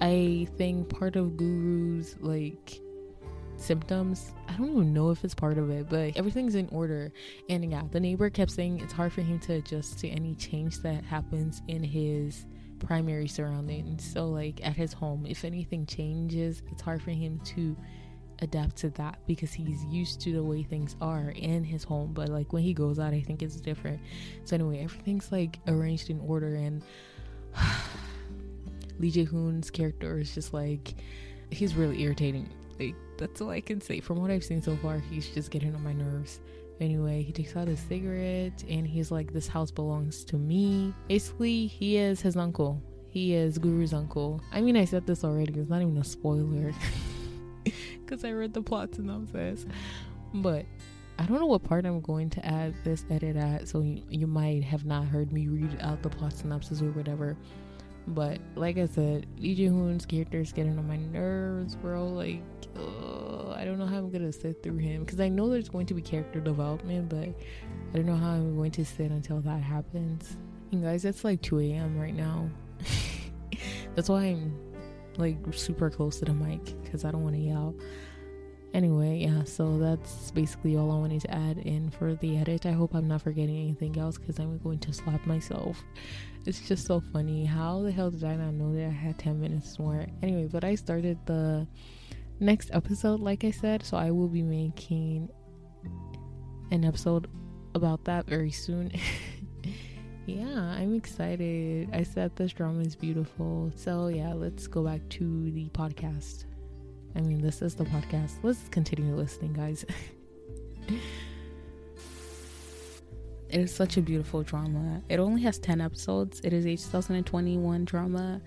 I 0.00 0.48
think 0.56 0.88
part 0.88 1.16
of 1.16 1.36
Guru's 1.36 2.16
like 2.20 2.80
symptoms. 3.56 4.32
I 4.48 4.56
don't 4.56 4.70
even 4.70 4.92
know 4.92 5.10
if 5.10 5.24
it's 5.24 5.34
part 5.34 5.56
of 5.56 5.70
it, 5.70 5.88
but 5.88 6.16
everything's 6.16 6.54
in 6.54 6.68
order. 6.70 7.12
And 7.48 7.70
yeah, 7.70 7.82
the 7.90 8.00
neighbor 8.00 8.28
kept 8.28 8.50
saying 8.50 8.80
it's 8.80 8.92
hard 8.92 9.12
for 9.12 9.22
him 9.22 9.38
to 9.40 9.54
adjust 9.54 9.98
to 10.00 10.08
any 10.08 10.34
change 10.34 10.80
that 10.80 11.04
happens 11.04 11.62
in 11.68 11.82
his 11.82 12.46
primary 12.80 13.28
surroundings. 13.28 14.04
So, 14.04 14.28
like 14.28 14.64
at 14.66 14.76
his 14.76 14.92
home, 14.92 15.24
if 15.26 15.44
anything 15.44 15.86
changes, 15.86 16.62
it's 16.70 16.82
hard 16.82 17.00
for 17.02 17.12
him 17.12 17.40
to 17.46 17.76
adapt 18.40 18.76
to 18.76 18.90
that 18.90 19.18
because 19.26 19.52
he's 19.52 19.84
used 19.86 20.20
to 20.20 20.32
the 20.32 20.42
way 20.42 20.62
things 20.62 20.96
are 21.00 21.30
in 21.36 21.64
his 21.64 21.84
home 21.84 22.12
but 22.12 22.28
like 22.28 22.52
when 22.52 22.62
he 22.62 22.74
goes 22.74 22.98
out 22.98 23.12
i 23.12 23.20
think 23.20 23.42
it's 23.42 23.56
different. 23.56 24.00
So 24.44 24.54
anyway 24.54 24.82
everything's 24.82 25.30
like 25.32 25.58
arranged 25.68 26.10
in 26.10 26.20
order 26.20 26.54
and 26.54 26.82
lee 28.98 29.10
jae-hoon's 29.10 29.70
character 29.70 30.18
is 30.18 30.34
just 30.34 30.52
like 30.52 30.94
he's 31.50 31.74
really 31.74 32.02
irritating. 32.02 32.48
Like 32.78 32.96
that's 33.18 33.40
all 33.40 33.50
i 33.50 33.60
can 33.60 33.80
say. 33.80 34.00
From 34.00 34.20
what 34.20 34.30
i've 34.30 34.44
seen 34.44 34.62
so 34.62 34.76
far 34.76 34.98
he's 34.98 35.28
just 35.28 35.50
getting 35.50 35.74
on 35.74 35.82
my 35.82 35.92
nerves. 35.92 36.40
Anyway 36.80 37.22
he 37.22 37.32
takes 37.32 37.56
out 37.56 37.68
his 37.68 37.80
cigarette 37.80 38.64
and 38.68 38.86
he's 38.86 39.10
like 39.10 39.32
this 39.32 39.46
house 39.46 39.70
belongs 39.70 40.24
to 40.24 40.36
me. 40.36 40.92
Basically 41.08 41.66
he 41.66 41.96
is 41.96 42.20
his 42.20 42.36
uncle. 42.36 42.82
He 43.08 43.34
is 43.34 43.58
guru's 43.58 43.94
uncle. 43.94 44.40
I 44.52 44.60
mean 44.60 44.76
i 44.76 44.84
said 44.84 45.06
this 45.06 45.24
already. 45.24 45.58
It's 45.60 45.70
not 45.70 45.82
even 45.82 45.96
a 45.98 46.04
spoiler 46.04 46.72
because 48.04 48.24
I 48.24 48.30
read 48.30 48.54
the 48.54 48.62
plot 48.62 48.94
synopsis. 48.94 49.66
But 50.34 50.66
I 51.18 51.26
don't 51.26 51.38
know 51.38 51.46
what 51.46 51.62
part 51.62 51.86
I'm 51.86 52.00
going 52.00 52.30
to 52.30 52.44
add 52.44 52.74
this 52.82 53.04
edit 53.08 53.36
at, 53.36 53.68
so 53.68 53.80
you, 53.82 54.02
you 54.10 54.26
might 54.26 54.64
have 54.64 54.84
not 54.84 55.04
heard 55.04 55.32
me 55.32 55.46
read 55.46 55.78
out 55.80 56.02
the 56.02 56.08
plot 56.10 56.32
synopsis 56.32 56.82
or 56.82 56.90
whatever. 56.90 57.36
But 58.06 58.40
like 58.54 58.76
I 58.76 58.86
said, 58.86 59.26
Lee 59.38 59.56
Jae 59.56 59.68
Hoon's 59.68 60.04
character 60.04 60.40
is 60.40 60.52
getting 60.52 60.76
on 60.78 60.86
my 60.86 60.96
nerves, 60.96 61.76
bro. 61.76 62.06
Like, 62.06 62.42
uh, 62.76 63.50
I 63.50 63.64
don't 63.64 63.78
know 63.78 63.86
how 63.86 63.98
I'm 63.98 64.10
gonna 64.10 64.32
sit 64.32 64.62
through 64.62 64.76
him 64.76 65.04
because 65.04 65.20
I 65.20 65.28
know 65.28 65.48
there's 65.48 65.68
going 65.70 65.86
to 65.86 65.94
be 65.94 66.02
character 66.02 66.40
development, 66.40 67.08
but 67.08 67.28
I 67.28 67.96
don't 67.96 68.06
know 68.06 68.16
how 68.16 68.32
I'm 68.32 68.56
going 68.56 68.72
to 68.72 68.84
sit 68.84 69.10
until 69.10 69.40
that 69.40 69.62
happens. 69.62 70.36
And 70.72 70.82
guys, 70.82 71.04
it's 71.04 71.24
like 71.24 71.40
2 71.42 71.60
a.m. 71.60 71.98
right 71.98 72.14
now. 72.14 72.50
That's 73.94 74.08
why 74.08 74.24
I'm 74.24 74.58
like 75.18 75.36
super 75.52 75.90
close 75.90 76.18
to 76.18 76.24
the 76.24 76.34
mic 76.34 76.64
because 76.82 77.04
I 77.04 77.10
don't 77.10 77.22
want 77.22 77.36
to 77.36 77.40
yell. 77.40 77.74
Anyway, 78.72 79.18
yeah, 79.18 79.44
so 79.44 79.78
that's 79.78 80.32
basically 80.32 80.76
all 80.76 80.90
I 80.90 80.96
wanted 80.96 81.20
to 81.22 81.30
add 81.30 81.58
in 81.58 81.90
for 81.90 82.14
the 82.16 82.36
edit. 82.36 82.66
I 82.66 82.72
hope 82.72 82.92
I'm 82.92 83.06
not 83.06 83.22
forgetting 83.22 83.56
anything 83.56 83.96
else 83.96 84.18
because 84.18 84.40
I'm 84.40 84.58
going 84.58 84.80
to 84.80 84.92
slap 84.92 85.24
myself. 85.26 85.80
It's 86.44 86.60
just 86.66 86.84
so 86.84 87.00
funny. 87.12 87.44
How 87.44 87.82
the 87.82 87.92
hell 87.92 88.10
did 88.10 88.24
I 88.24 88.34
not 88.34 88.54
know 88.54 88.74
that 88.74 88.86
I 88.86 88.90
had 88.90 89.16
10 89.16 89.40
minutes 89.40 89.78
more? 89.78 90.06
Anyway, 90.22 90.48
but 90.50 90.64
I 90.64 90.74
started 90.74 91.18
the 91.24 91.68
next 92.40 92.70
episode, 92.72 93.20
like 93.20 93.44
I 93.44 93.52
said, 93.52 93.84
so 93.84 93.96
I 93.96 94.10
will 94.10 94.28
be 94.28 94.42
making 94.42 95.28
an 96.72 96.84
episode 96.84 97.28
about 97.76 98.04
that 98.06 98.26
very 98.26 98.50
soon. 98.50 98.90
yeah, 100.26 100.74
I'm 100.78 100.94
excited. 100.94 101.90
I 101.92 102.02
said 102.02 102.34
this 102.36 102.52
drama 102.52 102.80
is 102.80 102.96
beautiful. 102.96 103.70
So, 103.76 104.08
yeah, 104.08 104.32
let's 104.32 104.66
go 104.66 104.82
back 104.82 105.06
to 105.10 105.50
the 105.50 105.68
podcast. 105.70 106.44
I 107.16 107.20
mean, 107.20 107.40
this 107.40 107.62
is 107.62 107.74
the 107.74 107.84
podcast. 107.84 108.32
Let's 108.42 108.68
continue 108.70 109.14
listening, 109.14 109.52
guys. 109.52 109.84
it 110.88 111.00
is 113.50 113.74
such 113.74 113.96
a 113.96 114.02
beautiful 114.02 114.42
drama. 114.42 115.02
It 115.08 115.18
only 115.18 115.42
has 115.42 115.58
10 115.58 115.80
episodes. 115.80 116.40
It 116.42 116.52
is 116.52 116.66
a 116.66 116.76
2021 116.76 117.84
drama. 117.84 118.40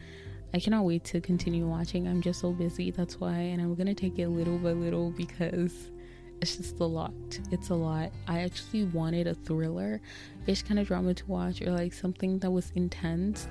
I 0.54 0.60
cannot 0.60 0.86
wait 0.86 1.04
to 1.06 1.22
continue 1.22 1.68
watching. 1.68 2.08
I'm 2.08 2.22
just 2.22 2.40
so 2.40 2.52
busy. 2.52 2.92
That's 2.92 3.20
why. 3.20 3.38
And 3.38 3.62
I'm 3.62 3.76
going 3.76 3.88
to 3.88 3.94
take 3.94 4.18
it 4.20 4.28
little 4.30 4.58
by 4.58 4.72
little 4.72 5.12
because 5.12 5.92
it's 6.42 6.58
just 6.58 6.80
a 6.80 6.86
lot. 6.86 7.14
It's 7.52 7.70
a 7.70 7.76
lot. 7.76 8.12
I 8.28 8.42
actually 8.42 8.86
wanted 8.86 9.28
a 9.28 9.34
thriller 9.34 10.02
ish 10.46 10.64
kind 10.64 10.80
of 10.80 10.88
drama 10.88 11.14
to 11.14 11.26
watch 11.26 11.62
or 11.62 11.72
like 11.72 11.94
something 11.94 12.40
that 12.40 12.52
was 12.52 12.72
intense. 12.76 13.48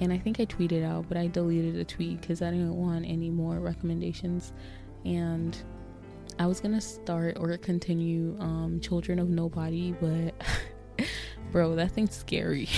And 0.00 0.12
I 0.12 0.18
think 0.18 0.40
I 0.40 0.46
tweeted 0.46 0.84
out, 0.84 1.06
but 1.08 1.16
I 1.16 1.26
deleted 1.26 1.76
the 1.76 1.84
tweet 1.84 2.20
because 2.20 2.42
I 2.42 2.50
didn't 2.50 2.74
want 2.74 3.04
any 3.04 3.30
more 3.30 3.60
recommendations. 3.60 4.52
And 5.04 5.56
I 6.38 6.46
was 6.46 6.60
gonna 6.60 6.80
start 6.80 7.36
or 7.38 7.56
continue 7.58 8.36
um, 8.40 8.80
Children 8.80 9.18
of 9.18 9.28
Nobody, 9.28 9.92
but 9.92 10.34
bro, 11.52 11.74
that 11.76 11.92
thing's 11.92 12.16
scary. 12.16 12.68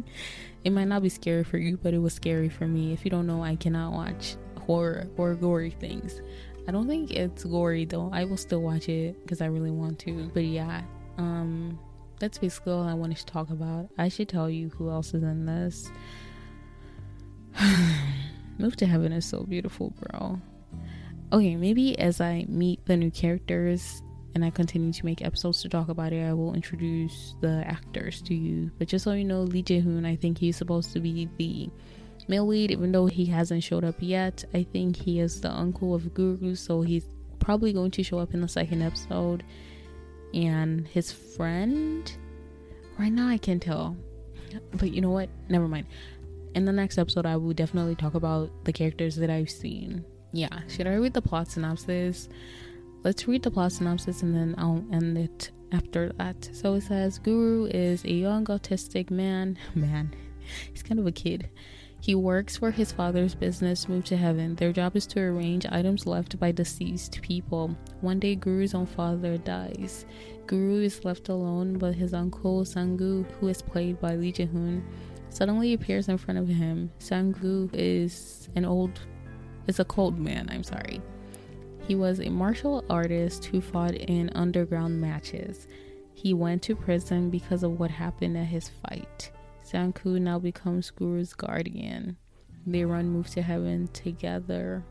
it 0.64 0.70
might 0.70 0.88
not 0.88 1.02
be 1.02 1.08
scary 1.08 1.44
for 1.44 1.56
you, 1.56 1.78
but 1.82 1.94
it 1.94 1.98
was 1.98 2.12
scary 2.12 2.50
for 2.50 2.66
me. 2.66 2.92
If 2.92 3.04
you 3.04 3.10
don't 3.10 3.26
know, 3.26 3.42
I 3.42 3.56
cannot 3.56 3.92
watch 3.92 4.36
horror 4.58 5.08
or 5.16 5.34
gory 5.34 5.70
things. 5.70 6.20
I 6.68 6.70
don't 6.70 6.86
think 6.86 7.10
it's 7.10 7.44
gory 7.44 7.86
though. 7.86 8.10
I 8.12 8.26
will 8.26 8.36
still 8.36 8.60
watch 8.60 8.90
it 8.90 9.18
because 9.22 9.40
I 9.40 9.46
really 9.46 9.70
want 9.70 9.98
to. 10.00 10.30
But 10.34 10.44
yeah, 10.44 10.82
um, 11.16 11.78
that's 12.20 12.36
basically 12.36 12.74
all 12.74 12.86
I 12.86 12.92
wanted 12.92 13.16
to 13.16 13.24
talk 13.24 13.48
about. 13.48 13.88
I 13.96 14.10
should 14.10 14.28
tell 14.28 14.50
you 14.50 14.68
who 14.68 14.90
else 14.90 15.14
is 15.14 15.22
in 15.22 15.46
this. 15.46 15.90
Move 18.58 18.76
to 18.76 18.86
Heaven 18.86 19.12
is 19.12 19.24
so 19.24 19.44
beautiful, 19.44 19.94
bro. 19.98 20.38
Okay, 21.32 21.56
maybe 21.56 21.98
as 21.98 22.20
I 22.20 22.44
meet 22.50 22.84
the 22.84 22.98
new 22.98 23.10
characters 23.10 24.02
and 24.34 24.44
I 24.44 24.50
continue 24.50 24.92
to 24.92 25.06
make 25.06 25.24
episodes 25.24 25.62
to 25.62 25.70
talk 25.70 25.88
about 25.88 26.12
it, 26.12 26.22
I 26.22 26.34
will 26.34 26.52
introduce 26.52 27.34
the 27.40 27.64
actors 27.66 28.20
to 28.22 28.34
you. 28.34 28.70
But 28.78 28.88
just 28.88 29.04
so 29.04 29.12
you 29.12 29.24
know, 29.24 29.40
Lee 29.40 29.62
Jae 29.62 29.82
Hoon, 29.82 30.04
I 30.04 30.16
think 30.16 30.36
he's 30.36 30.58
supposed 30.58 30.92
to 30.92 31.00
be 31.00 31.30
the 31.38 31.70
male 32.28 32.46
lead, 32.46 32.70
even 32.70 32.92
though 32.92 33.06
he 33.06 33.26
hasn't 33.26 33.64
showed 33.64 33.84
up 33.84 33.96
yet. 34.00 34.44
I 34.54 34.62
think 34.62 34.96
he 34.96 35.20
is 35.20 35.40
the 35.40 35.50
uncle 35.50 35.94
of 35.94 36.14
Guru, 36.14 36.54
so 36.54 36.82
he's 36.82 37.06
probably 37.38 37.72
going 37.72 37.90
to 37.92 38.02
show 38.02 38.18
up 38.18 38.34
in 38.34 38.40
the 38.40 38.48
second 38.48 38.82
episode. 38.82 39.42
And 40.34 40.86
his 40.88 41.10
friend, 41.10 42.10
right 42.98 43.12
now 43.12 43.28
I 43.28 43.38
can't 43.38 43.62
tell, 43.62 43.96
but 44.74 44.92
you 44.92 45.00
know 45.00 45.10
what? 45.10 45.30
Never 45.48 45.66
mind. 45.66 45.86
In 46.54 46.64
the 46.64 46.72
next 46.72 46.98
episode, 46.98 47.24
I 47.26 47.36
will 47.36 47.54
definitely 47.54 47.94
talk 47.94 48.14
about 48.14 48.50
the 48.64 48.72
characters 48.72 49.16
that 49.16 49.30
I've 49.30 49.50
seen. 49.50 50.04
Yeah, 50.32 50.60
should 50.68 50.86
I 50.86 50.94
read 50.94 51.14
the 51.14 51.22
plot 51.22 51.50
synopsis? 51.50 52.28
Let's 53.04 53.26
read 53.26 53.42
the 53.42 53.50
plot 53.50 53.72
synopsis 53.72 54.22
and 54.22 54.34
then 54.34 54.54
I'll 54.58 54.84
end 54.92 55.16
it 55.16 55.50
after 55.72 56.12
that. 56.18 56.50
So 56.52 56.74
it 56.74 56.82
says 56.82 57.18
Guru 57.18 57.66
is 57.66 58.04
a 58.04 58.12
young 58.12 58.44
autistic 58.46 59.10
man. 59.10 59.56
Man, 59.74 60.14
he's 60.70 60.82
kind 60.82 60.98
of 60.98 61.06
a 61.06 61.12
kid 61.12 61.48
he 62.00 62.14
works 62.14 62.56
for 62.56 62.70
his 62.70 62.92
father's 62.92 63.34
business, 63.34 63.88
Move 63.88 64.04
to 64.04 64.16
Heaven. 64.16 64.54
Their 64.54 64.72
job 64.72 64.94
is 64.94 65.06
to 65.08 65.20
arrange 65.20 65.66
items 65.66 66.06
left 66.06 66.38
by 66.38 66.52
deceased 66.52 67.20
people. 67.22 67.76
One 68.00 68.20
day, 68.20 68.36
Guru's 68.36 68.74
own 68.74 68.86
father 68.86 69.36
dies. 69.36 70.06
Guru 70.46 70.82
is 70.82 71.04
left 71.04 71.28
alone, 71.28 71.76
but 71.76 71.94
his 71.94 72.14
uncle, 72.14 72.64
Sangu, 72.64 73.28
who 73.32 73.48
is 73.48 73.60
played 73.60 74.00
by 74.00 74.14
Lee 74.14 74.32
Jae-hoon, 74.32 74.86
suddenly 75.30 75.74
appears 75.74 76.08
in 76.08 76.18
front 76.18 76.38
of 76.38 76.48
him. 76.48 76.90
Sangu 77.00 77.68
is 77.72 78.48
an 78.54 78.64
old, 78.64 79.00
is 79.66 79.80
a 79.80 79.84
cold 79.84 80.18
man, 80.18 80.48
I'm 80.50 80.64
sorry. 80.64 81.02
He 81.86 81.94
was 81.94 82.20
a 82.20 82.28
martial 82.28 82.84
artist 82.88 83.46
who 83.46 83.60
fought 83.60 83.94
in 83.94 84.30
underground 84.34 85.00
matches. 85.00 85.66
He 86.14 86.32
went 86.32 86.62
to 86.62 86.76
prison 86.76 87.28
because 87.28 87.62
of 87.62 87.78
what 87.78 87.90
happened 87.90 88.36
at 88.36 88.46
his 88.46 88.68
fight. 88.68 89.32
Sangu 89.70 90.20
now 90.20 90.38
becomes 90.38 90.90
Guru's 90.90 91.34
guardian. 91.34 92.16
They 92.66 92.84
run 92.84 93.08
Move 93.08 93.28
to 93.30 93.42
Heaven 93.42 93.88
together. 93.88 94.84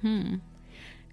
Hmm. 0.00 0.36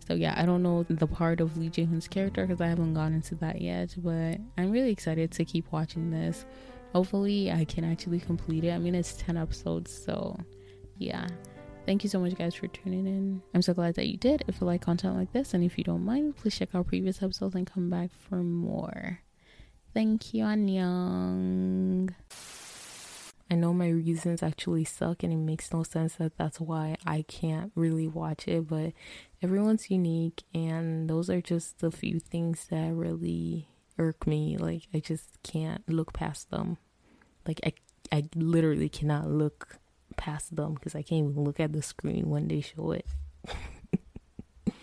So 0.08 0.16
yeah, 0.16 0.34
I 0.36 0.46
don't 0.46 0.64
know 0.64 0.84
the 0.84 1.08
part 1.08 1.40
of 1.40 1.58
Lee 1.58 1.70
Jae-hoon's 1.70 2.08
character 2.08 2.46
because 2.46 2.62
I 2.62 2.68
haven't 2.68 2.94
gone 2.94 3.14
into 3.14 3.36
that 3.36 3.62
yet, 3.62 3.96
but 3.98 4.38
I'm 4.58 4.72
really 4.72 4.92
excited 4.92 5.32
to 5.32 5.46
keep 5.46 5.72
watching 5.72 6.10
this. 6.10 6.46
Hopefully, 6.94 7.52
I 7.52 7.64
can 7.64 7.84
actually 7.86 8.20
complete 8.20 8.64
it. 8.64 8.72
I 8.72 8.78
mean, 8.78 8.96
it's 8.96 9.14
10 9.14 9.38
episodes, 9.38 9.92
so 9.94 10.38
yeah. 10.98 11.28
Thank 11.86 12.04
you 12.04 12.10
so 12.10 12.20
much, 12.20 12.36
guys, 12.36 12.54
for 12.54 12.68
tuning 12.68 13.08
in. 13.08 13.42
I'm 13.54 13.62
so 13.62 13.74
glad 13.74 13.96
that 13.96 14.08
you 14.08 14.18
did. 14.18 14.44
If 14.48 14.62
you 14.62 14.68
like 14.68 14.82
content 14.82 15.16
like 15.16 15.32
this, 15.32 15.54
and 15.54 15.64
if 15.64 15.78
you 15.78 15.84
don't 15.84 16.06
mind, 16.06 16.36
please 16.36 16.58
check 16.58 16.76
out 16.76 16.88
previous 16.88 17.24
episodes 17.24 17.56
and 17.56 17.66
come 17.66 17.90
back 17.90 18.12
for 18.14 18.38
more. 18.38 19.20
Thank 19.94 20.34
you, 20.34 20.44
Annyeong. 20.44 22.14
I 23.52 23.56
know 23.56 23.74
my 23.74 23.90
reasons 23.90 24.42
actually 24.42 24.86
suck 24.86 25.24
and 25.24 25.34
it 25.34 25.36
makes 25.36 25.74
no 25.74 25.84
sense 25.84 26.16
that 26.16 26.38
that's 26.38 26.62
why 26.62 26.96
I 27.06 27.26
can't 27.28 27.74
really 27.76 28.08
watch 28.08 28.48
it, 28.48 28.70
but 28.70 28.94
everyone's 29.42 29.92
unique 29.92 30.44
and 30.54 31.10
those 31.10 31.30
are 31.30 31.42
just 31.42 31.80
the 31.80 31.92
few 31.92 32.22
things 32.22 32.68
that 32.70 32.94
really 32.94 33.68
irk 33.98 34.26
me. 34.26 34.56
Like 34.56 34.84
I 34.94 35.02
just 35.02 35.44
can't 35.44 35.84
look 35.90 36.14
past 36.14 36.50
them. 36.50 36.78
Like 37.46 37.60
I 37.66 37.74
I 38.10 38.30
literally 38.36 38.88
cannot 38.88 39.30
look 39.30 39.80
past 40.16 40.56
them 40.56 40.76
because 40.76 40.96
I 40.96 41.02
can't 41.02 41.32
even 41.32 41.44
look 41.44 41.60
at 41.60 41.74
the 41.74 41.82
screen 41.82 42.30
when 42.30 42.48
they 42.48 42.62
show 42.62 42.94
it. 42.94 43.06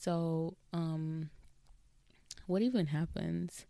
so, 0.00 0.56
um 0.72 1.28
what 2.46 2.62
even 2.62 2.86
happens? 2.86 3.66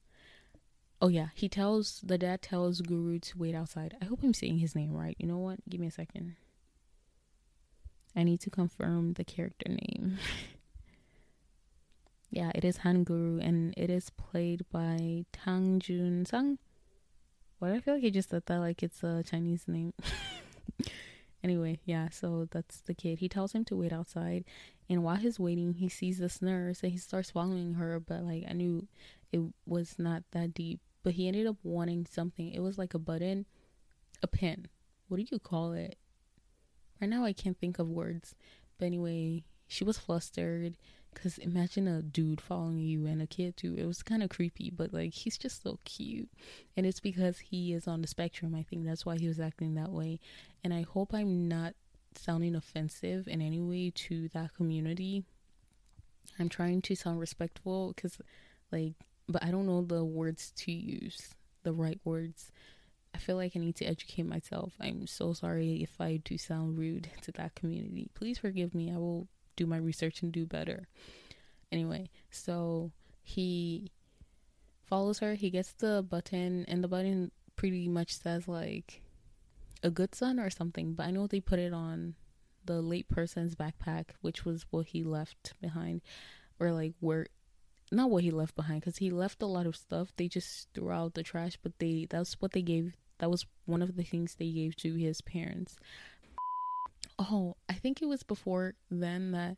Oh 1.01 1.09
yeah, 1.09 1.29
he 1.35 1.49
tells 1.49 2.01
the 2.01 2.19
dad 2.19 2.43
tells 2.43 2.81
Guru 2.81 3.19
to 3.19 3.39
wait 3.39 3.55
outside. 3.55 3.97
I 4.01 4.07
hope 4.07 4.21
I'm 4.23 4.35
saying 4.35 4.59
his 4.59 4.75
name 4.75 4.93
right. 4.93 5.17
You 5.19 5.27
know 5.27 5.39
what? 5.39 5.59
Give 5.69 5.81
me 5.81 5.89
a 5.89 5.93
second. 5.93 6.37
I 8.17 8.23
need 8.23 8.41
to 8.41 8.51
confirm 8.51 9.15
the 9.15 9.25
character 9.25 9.69
name. 9.69 10.19
yeah, 12.31 12.53
it 12.55 12.65
is 12.65 12.79
Han 12.79 13.05
Guru 13.05 13.41
and 13.41 13.75
it 13.77 13.91
is 13.91 14.11
played 14.11 14.65
by 14.71 15.25
Tang 15.33 15.81
Jun 15.81 16.25
Sang. 16.25 16.59
Do 17.61 17.67
I 17.73 17.81
feel 17.81 17.95
like 17.95 18.05
I 18.05 18.11
just 18.11 18.31
said 18.31 18.45
that 18.47 18.59
like 18.59 18.83
it's 18.83 19.03
a 19.03 19.23
Chinese 19.23 19.65
name? 19.67 19.95
anyway, 21.45 21.81
yeah, 21.85 22.11
so 22.11 22.47
that's 22.51 22.81
the 22.81 22.95
kid. 22.95 23.19
He 23.19 23.29
tells 23.29 23.53
him 23.53 23.65
to 23.67 23.77
wait 23.77 23.93
outside 23.93 24.45
and 24.89 25.03
while 25.03 25.17
he's 25.17 25.41
waiting 25.41 25.75
he 25.75 25.89
sees 25.89 26.19
this 26.19 26.43
nurse 26.43 26.83
and 26.83 26.93
he 26.93 26.99
starts 26.99 27.31
following 27.31 27.75
her 27.75 27.99
but 28.01 28.23
like 28.23 28.45
I 28.49 28.53
knew 28.53 28.87
it 29.35 29.43
was 29.67 29.99
not 29.99 30.23
that 30.33 30.55
deep 30.55 30.81
but 31.05 31.13
he 31.13 31.29
ended 31.29 31.47
up 31.47 31.59
wanting 31.63 32.07
something. 32.11 32.51
It 32.51 32.61
was 32.61 32.79
like 32.79 32.95
a 32.95 32.99
button, 32.99 33.47
a 34.23 34.27
pin. 34.27 34.67
What 35.07 35.19
do 35.19 35.27
you 35.31 35.39
call 35.39 35.75
it? 35.75 35.97
Right 37.01 37.11
now, 37.11 37.25
I 37.25 37.35
can't 37.35 37.59
think 37.59 37.79
of 37.79 37.89
words. 37.89 38.35
But 38.79 38.87
anyway, 38.87 39.45
she 39.69 39.85
was 39.85 39.99
flustered 39.99 40.77
because 41.13 41.39
imagine 41.39 41.87
a 41.87 42.03
dude 42.03 42.41
following 42.41 42.79
you 42.79 43.07
and 43.07 43.21
a 43.21 43.27
kid 43.27 43.57
too. 43.57 43.75
It 43.77 43.85
was 43.85 44.03
kind 44.03 44.23
of 44.23 44.31
creepy, 44.31 44.71
but 44.71 44.93
like 44.93 45.13
he's 45.13 45.37
just 45.37 45.63
so 45.63 45.79
cute. 45.85 46.31
And 46.77 46.87
it's 46.87 47.01
because 47.01 47.39
he 47.39 47.75
is 47.75 47.87
on 47.87 48.01
the 48.01 48.09
spectrum. 48.09 48.55
I 48.55 48.63
think 48.63 48.85
that's 48.85 49.05
why 49.05 49.19
he 49.19 49.29
was 49.29 49.39
acting 49.39 49.75
that 49.75 49.91
way. 49.91 50.19
And 50.65 50.73
I 50.73 50.83
hope 50.83 51.13
I'm 51.13 51.47
not 51.47 51.75
sounding 52.17 52.57
offensive 52.57 53.29
in 53.29 53.43
any 53.43 53.61
way 53.61 53.93
to 53.95 54.29
that 54.31 54.55
community. 54.55 55.23
I'm 56.39 56.49
trying 56.49 56.81
to 56.83 56.97
sound 56.97 57.21
respectful 57.21 57.93
because, 57.95 58.19
like, 58.73 58.95
but 59.29 59.45
I 59.45 59.51
don't 59.51 59.67
know 59.67 59.83
the 59.83 60.05
words 60.05 60.53
to 60.59 60.73
use, 60.73 61.35
the 61.63 61.73
right 61.73 62.01
words. 62.05 62.53
I 63.15 63.19
feel 63.19 63.37
like 63.37 63.53
I 63.55 63.61
need 63.61 63.77
to 63.77 63.85
educate 63.85 64.27
myself. 64.27 64.75
I'm 64.81 65.07
so 65.07 65.33
sorry 65.33 65.83
if 65.83 66.01
I 66.01 66.17
do 66.25 66.37
sound 66.37 66.79
rude 66.79 67.09
to 67.23 67.33
that 67.33 67.55
community. 67.55 68.11
Please 68.15 68.39
forgive 68.39 68.75
me. 68.75 68.93
I 68.93 68.97
will 68.97 69.29
do 69.57 69.67
my 69.67 69.77
research 69.77 70.23
and 70.23 70.33
do 70.33 70.47
better. 70.47 70.89
Anyway, 71.71 72.11
so 72.31 72.91
he 73.23 73.93
follows 74.85 75.21
her. 75.21 75.35
He 75.35 75.51
gets 75.51 75.73
the 75.73 76.05
button, 76.09 76.65
and 76.69 76.83
the 76.83 76.89
button 76.89 77.31
pretty 77.57 77.89
much 77.89 78.19
says 78.19 78.49
like 78.49 79.01
a 79.83 79.91
good 79.91 80.15
son 80.15 80.41
or 80.41 80.51
something. 80.51 80.95
But 80.95 81.07
I 81.07 81.11
know 81.11 81.27
they 81.27 81.41
put 81.41 81.59
it 81.59 81.73
on 81.73 82.15
the 82.65 82.81
late 82.83 83.09
person's 83.09 83.55
backpack, 83.55 84.07
which 84.23 84.45
was 84.45 84.67
what 84.71 84.87
he 84.87 85.05
left 85.05 85.55
behind, 85.61 86.01
or 86.59 86.73
like 86.73 86.95
where 87.01 87.29
not 87.95 88.11
what 88.11 88.25
he 88.25 88.31
left 88.31 88.57
behind 88.57 88.81
because 88.81 88.99
he 88.99 89.11
left 89.11 89.43
a 89.43 89.47
lot 89.47 89.67
of 89.67 89.77
stuff. 89.77 90.13
They 90.17 90.29
just 90.29 90.69
threw 90.75 90.91
out 90.91 91.15
the 91.15 91.23
trash 91.23 91.59
but 91.63 91.73
they 91.79 92.07
that's 92.09 92.35
what 92.41 92.53
they 92.53 92.63
gave 92.63 92.95
that 93.19 93.31
was 93.31 93.47
one 93.65 93.83
of 93.83 93.97
the 93.97 94.03
things 94.03 94.35
they 94.35 94.51
gave 94.51 94.77
to 94.77 94.95
his 94.95 95.21
parents. 95.21 95.77
Oh 97.19 97.57
i 97.69 97.75
think 97.75 98.03
it 98.03 98.07
was 98.09 98.23
before 98.25 98.75
then 98.91 99.31
that 99.33 99.57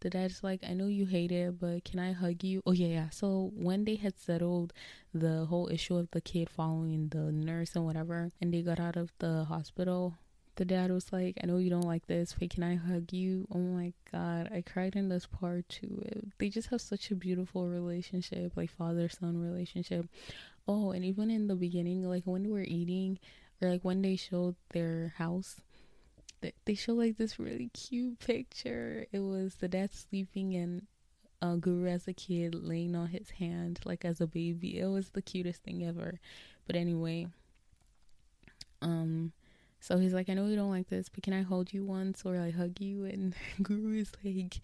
the 0.00 0.08
dad's 0.10 0.42
like 0.42 0.60
i 0.68 0.72
know 0.72 0.86
you 0.86 1.06
hate 1.06 1.32
it 1.32 1.60
but 1.60 1.84
can 1.84 1.98
i 1.98 2.12
hug 2.12 2.42
you? 2.42 2.62
Oh 2.66 2.72
yeah 2.72 2.86
yeah. 2.86 3.08
So 3.10 3.52
when 3.54 3.84
they 3.84 3.96
had 3.96 4.18
settled 4.18 4.72
the 5.12 5.44
whole 5.46 5.68
issue 5.68 5.96
of 5.96 6.10
the 6.12 6.20
kid 6.20 6.48
following 6.48 7.08
the 7.08 7.30
nurse 7.30 7.74
and 7.76 7.84
whatever 7.84 8.30
and 8.40 8.52
they 8.52 8.62
got 8.62 8.80
out 8.80 8.96
of 8.96 9.12
the 9.18 9.44
hospital 9.44 10.16
the 10.56 10.64
dad 10.64 10.90
was 10.90 11.12
like, 11.12 11.38
I 11.42 11.46
know 11.46 11.58
you 11.58 11.70
don't 11.70 11.82
like 11.86 12.06
this, 12.06 12.34
but 12.38 12.50
can 12.50 12.62
I 12.62 12.76
hug 12.76 13.12
you? 13.12 13.46
Oh 13.52 13.58
my 13.58 13.92
god, 14.12 14.50
I 14.52 14.62
cried 14.62 14.94
in 14.96 15.08
this 15.08 15.26
part 15.26 15.68
too. 15.68 16.02
They 16.38 16.48
just 16.48 16.68
have 16.68 16.80
such 16.80 17.10
a 17.10 17.16
beautiful 17.16 17.66
relationship, 17.68 18.52
like 18.56 18.70
father 18.70 19.08
son 19.08 19.38
relationship. 19.38 20.06
Oh, 20.66 20.92
and 20.92 21.04
even 21.04 21.30
in 21.30 21.48
the 21.48 21.56
beginning, 21.56 22.08
like 22.08 22.24
when 22.24 22.50
we're 22.50 22.62
eating, 22.62 23.18
or 23.60 23.70
like 23.70 23.84
when 23.84 24.02
they 24.02 24.16
showed 24.16 24.56
their 24.72 25.14
house, 25.18 25.60
they 26.64 26.74
show 26.74 26.92
like 26.94 27.16
this 27.16 27.38
really 27.38 27.70
cute 27.70 28.18
picture. 28.18 29.06
It 29.12 29.20
was 29.20 29.56
the 29.56 29.68
dad 29.68 29.92
sleeping 29.94 30.54
and 30.54 30.86
uh, 31.42 31.56
Guru 31.56 31.88
as 31.88 32.08
a 32.08 32.12
kid 32.12 32.54
laying 32.54 32.94
on 32.94 33.08
his 33.08 33.30
hand, 33.30 33.80
like 33.84 34.04
as 34.04 34.20
a 34.20 34.26
baby. 34.26 34.78
It 34.78 34.86
was 34.86 35.10
the 35.10 35.22
cutest 35.22 35.62
thing 35.62 35.84
ever. 35.84 36.20
But 36.66 36.76
anyway, 36.76 37.26
um, 38.80 39.32
so 39.84 39.98
he's 39.98 40.14
like, 40.14 40.30
I 40.30 40.34
know 40.34 40.46
you 40.46 40.56
don't 40.56 40.70
like 40.70 40.88
this, 40.88 41.10
but 41.10 41.22
can 41.22 41.34
I 41.34 41.42
hold 41.42 41.74
you 41.74 41.84
once 41.84 42.22
or 42.24 42.38
I 42.38 42.50
hug 42.50 42.80
you? 42.80 43.04
And 43.04 43.34
Guru 43.62 44.00
is 44.00 44.12
like, 44.24 44.62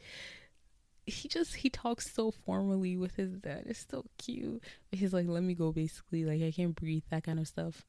he 1.04 1.28
just 1.28 1.56
he 1.56 1.68
talks 1.68 2.11
so 2.11 2.30
formally 2.30 2.96
with 2.96 3.16
his 3.16 3.33
dad. 3.33 3.64
It's 3.66 3.85
so 3.87 4.06
cute. 4.16 4.62
But 4.88 4.98
he's 4.98 5.12
like, 5.12 5.26
let 5.28 5.42
me 5.42 5.52
go, 5.52 5.72
basically. 5.72 6.24
Like 6.24 6.40
I 6.40 6.50
can't 6.50 6.74
breathe, 6.74 7.02
that 7.11 7.24
kind 7.24 7.38
of 7.38 7.46
stuff. 7.46 7.85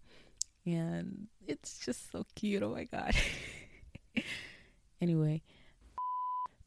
And 0.66 1.28
it's 1.48 1.80
just 1.80 2.12
so 2.12 2.26
cute. 2.36 2.64
Oh 2.64 2.72
my 2.72 2.84
god. 2.84 3.16
anyway, 5.02 5.42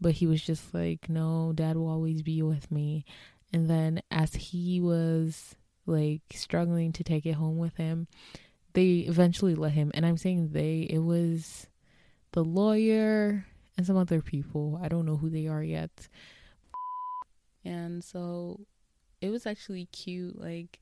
but 0.00 0.12
he 0.12 0.27
was 0.27 0.40
just 0.40 0.72
like, 0.72 1.11
no, 1.11 1.53
dad 1.55 1.77
will 1.77 1.88
always 1.88 2.22
be 2.22 2.40
with 2.40 2.70
me. 2.70 3.05
And 3.53 3.68
then 3.68 4.00
as 4.11 4.35
he 4.35 4.81
was 4.81 5.57
like 5.85 6.22
struggling 6.33 6.94
to 6.94 7.05
take 7.05 7.27
it 7.27 7.33
home 7.35 7.59
with 7.59 7.77
him, 7.77 8.09
they 8.74 8.98
eventually 9.08 9.54
let 9.54 9.72
him. 9.72 9.90
And 9.94 10.04
I'm 10.04 10.16
saying 10.16 10.50
they, 10.52 10.87
it 10.90 10.98
was 10.98 11.66
the 12.32 12.44
lawyer 12.44 13.46
and 13.76 13.87
some 13.87 13.96
other 13.96 14.20
people. 14.20 14.78
I 14.82 14.88
don't 14.88 15.06
know 15.06 15.16
who 15.16 15.30
they 15.30 15.46
are 15.46 15.62
yet. 15.62 16.08
And 17.64 18.04
so 18.04 18.60
it 19.20 19.30
was 19.30 19.46
actually 19.46 19.87
cute. 19.87 20.40
Like 20.40 20.80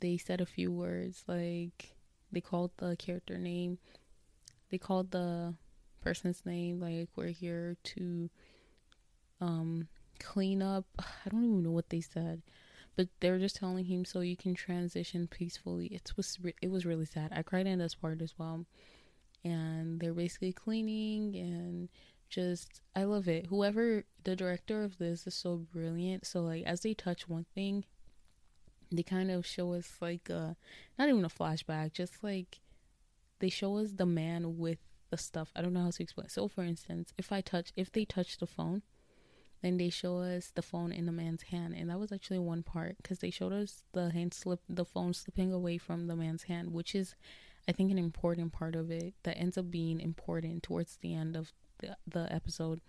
they 0.00 0.16
said 0.16 0.40
a 0.40 0.46
few 0.46 0.70
words, 0.70 1.24
like 1.26 1.96
they 2.30 2.40
called 2.40 2.70
the 2.76 2.94
character 2.96 3.38
name, 3.38 3.78
they 4.70 4.78
called 4.78 5.10
the 5.10 5.54
person's 6.02 6.46
name, 6.46 6.80
like 6.80 7.08
we're 7.16 7.28
here 7.28 7.76
to 7.82 8.30
um 9.40 9.88
clean 10.18 10.62
up. 10.62 10.84
I 10.98 11.28
don't 11.30 11.44
even 11.44 11.62
know 11.62 11.70
what 11.70 11.88
they 11.88 12.00
said 12.02 12.42
but 12.96 13.08
they 13.20 13.30
were 13.30 13.38
just 13.38 13.56
telling 13.56 13.86
him 13.86 14.04
so 14.04 14.20
you 14.20 14.36
can 14.36 14.54
transition 14.54 15.26
peacefully. 15.28 15.86
It 15.86 16.12
was 16.16 16.38
it 16.60 16.70
was 16.70 16.86
really 16.86 17.06
sad. 17.06 17.32
I 17.34 17.42
cried 17.42 17.66
in 17.66 17.78
this 17.78 17.94
part 17.94 18.20
as 18.22 18.34
well, 18.38 18.66
and 19.44 20.00
they're 20.00 20.14
basically 20.14 20.52
cleaning 20.52 21.36
and 21.36 21.88
just 22.28 22.80
I 22.94 23.04
love 23.04 23.28
it. 23.28 23.46
Whoever 23.46 24.04
the 24.24 24.36
director 24.36 24.82
of 24.82 24.98
this 24.98 25.26
is 25.26 25.34
so 25.34 25.66
brilliant. 25.72 26.26
So 26.26 26.40
like 26.40 26.64
as 26.64 26.80
they 26.80 26.94
touch 26.94 27.28
one 27.28 27.46
thing, 27.54 27.84
they 28.90 29.02
kind 29.02 29.30
of 29.30 29.46
show 29.46 29.74
us 29.74 29.96
like 30.00 30.28
a 30.30 30.56
not 30.98 31.08
even 31.08 31.24
a 31.24 31.28
flashback, 31.28 31.92
just 31.92 32.22
like 32.22 32.60
they 33.40 33.50
show 33.50 33.78
us 33.78 33.92
the 33.92 34.06
man 34.06 34.58
with 34.58 34.78
the 35.10 35.16
stuff. 35.16 35.50
I 35.56 35.62
don't 35.62 35.72
know 35.72 35.82
how 35.84 35.90
to 35.90 36.02
explain. 36.02 36.28
So 36.28 36.48
for 36.48 36.62
instance, 36.62 37.12
if 37.18 37.32
I 37.32 37.40
touch 37.40 37.72
if 37.76 37.90
they 37.92 38.04
touch 38.04 38.38
the 38.38 38.46
phone, 38.46 38.82
then 39.62 39.76
they 39.76 39.90
show 39.90 40.18
us 40.18 40.50
the 40.54 40.62
phone 40.62 40.92
in 40.92 41.06
the 41.06 41.12
man's 41.12 41.42
hand. 41.42 41.74
And 41.76 41.90
that 41.90 41.98
was 41.98 42.12
actually 42.12 42.38
one 42.38 42.62
part 42.62 42.96
because 42.96 43.18
they 43.18 43.30
showed 43.30 43.52
us 43.52 43.84
the 43.92 44.10
hand 44.10 44.34
slip 44.34 44.60
the 44.68 44.84
phone 44.84 45.14
slipping 45.14 45.52
away 45.52 45.78
from 45.78 46.06
the 46.06 46.16
man's 46.16 46.44
hand 46.44 46.72
which 46.72 46.94
is 46.94 47.14
i 47.68 47.72
think 47.72 47.90
an 47.90 47.98
important 47.98 48.52
part 48.52 48.74
of 48.74 48.90
it 48.90 49.14
that 49.22 49.36
ends 49.36 49.58
up 49.58 49.70
being 49.70 50.00
important 50.00 50.62
towards 50.62 50.96
the 51.02 51.14
end 51.14 51.36
of 51.36 51.52
the, 51.80 51.96
the 52.06 52.32
episode. 52.32 52.80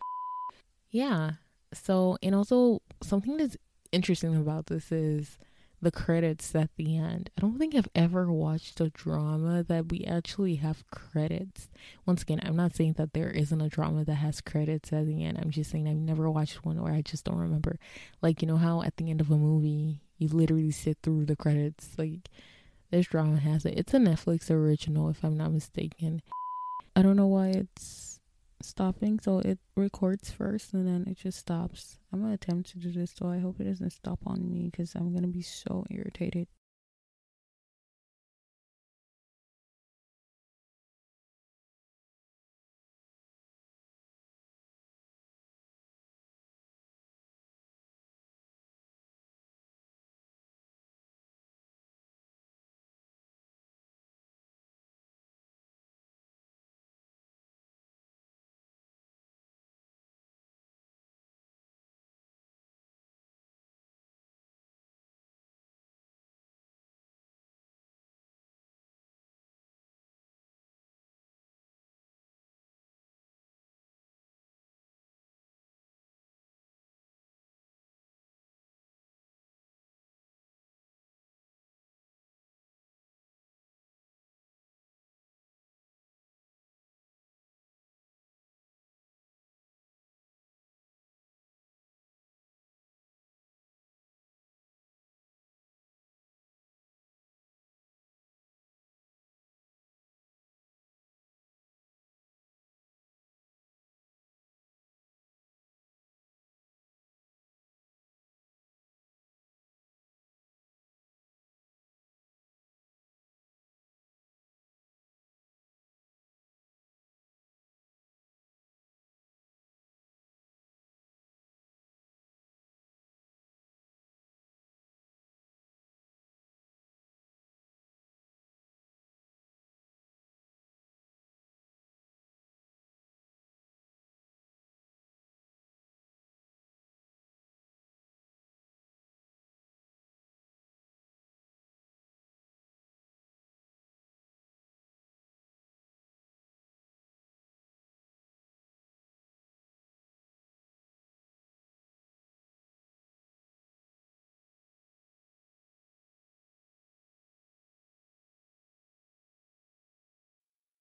Yeah. 0.90 1.32
So, 1.74 2.18
and 2.22 2.36
also 2.36 2.82
something 3.02 3.38
that's 3.38 3.58
interesting 3.92 4.36
about 4.36 4.68
this 4.68 4.92
is 4.92 5.38
the 5.82 5.92
credits 5.92 6.54
at 6.54 6.70
the 6.76 6.98
end. 6.98 7.30
I 7.38 7.42
don't 7.42 7.58
think 7.58 7.74
I've 7.74 7.90
ever 7.96 8.32
watched 8.32 8.80
a 8.80 8.90
drama 8.90 9.64
that 9.64 9.90
we 9.90 10.04
actually 10.06 10.56
have 10.56 10.90
credits. 10.92 11.70
Once 12.06 12.22
again, 12.22 12.40
I'm 12.44 12.56
not 12.56 12.76
saying 12.76 12.94
that 12.94 13.14
there 13.14 13.32
isn't 13.32 13.62
a 13.62 13.70
drama 13.70 14.06
that 14.06 14.16
has 14.16 14.42
credits 14.42 14.94
at 14.94 15.08
the 15.08 15.24
end. 15.24 15.40
I'm 15.40 15.50
just 15.50 15.72
saying 15.72 15.88
I've 15.88 15.96
never 15.96 16.30
watched 16.30 16.64
one 16.64 16.82
where 16.82 16.94
I 16.94 17.02
just 17.02 17.26
don't 17.26 17.38
remember. 17.38 17.80
Like, 18.22 18.42
you 18.42 18.48
know 18.48 18.58
how 18.58 18.84
at 18.84 18.98
the 18.98 19.10
end 19.10 19.22
of 19.22 19.32
a 19.32 19.38
movie, 19.38 20.02
you 20.18 20.28
literally 20.28 20.72
sit 20.72 20.98
through 21.02 21.26
the 21.26 21.36
credits. 21.36 21.90
Like, 21.98 22.30
this 22.92 23.08
drama 23.08 23.38
has 23.38 23.66
it. 23.66 23.78
It's 23.78 23.94
a 23.94 23.98
Netflix 23.98 24.52
original, 24.52 25.10
if 25.10 25.24
I'm 25.24 25.38
not 25.38 25.52
mistaken. 25.52 26.22
I 26.96 27.02
don't 27.02 27.16
know 27.16 27.28
why 27.28 27.48
it's 27.48 28.11
stopping 28.66 29.20
so 29.20 29.40
it 29.40 29.60
records 29.76 30.32
first 30.32 30.74
and 30.74 30.88
then 30.88 31.06
it 31.10 31.18
just 31.18 31.40
stops. 31.40 31.98
I'm 32.12 32.22
gonna 32.22 32.34
attempt 32.34 32.72
to 32.72 32.80
do 32.80 32.92
this 32.92 33.14
so 33.18 33.28
i 33.28 33.40
hope 33.40 33.60
it 33.60 33.66
doesn't 33.66 33.92
stop 33.92 34.20
on 34.26 34.52
me 34.52 34.70
because 34.70 34.96
i'm 34.96 35.14
gonna 35.14 35.28
be 35.28 35.42
so 35.42 35.86
irritated 35.90 36.48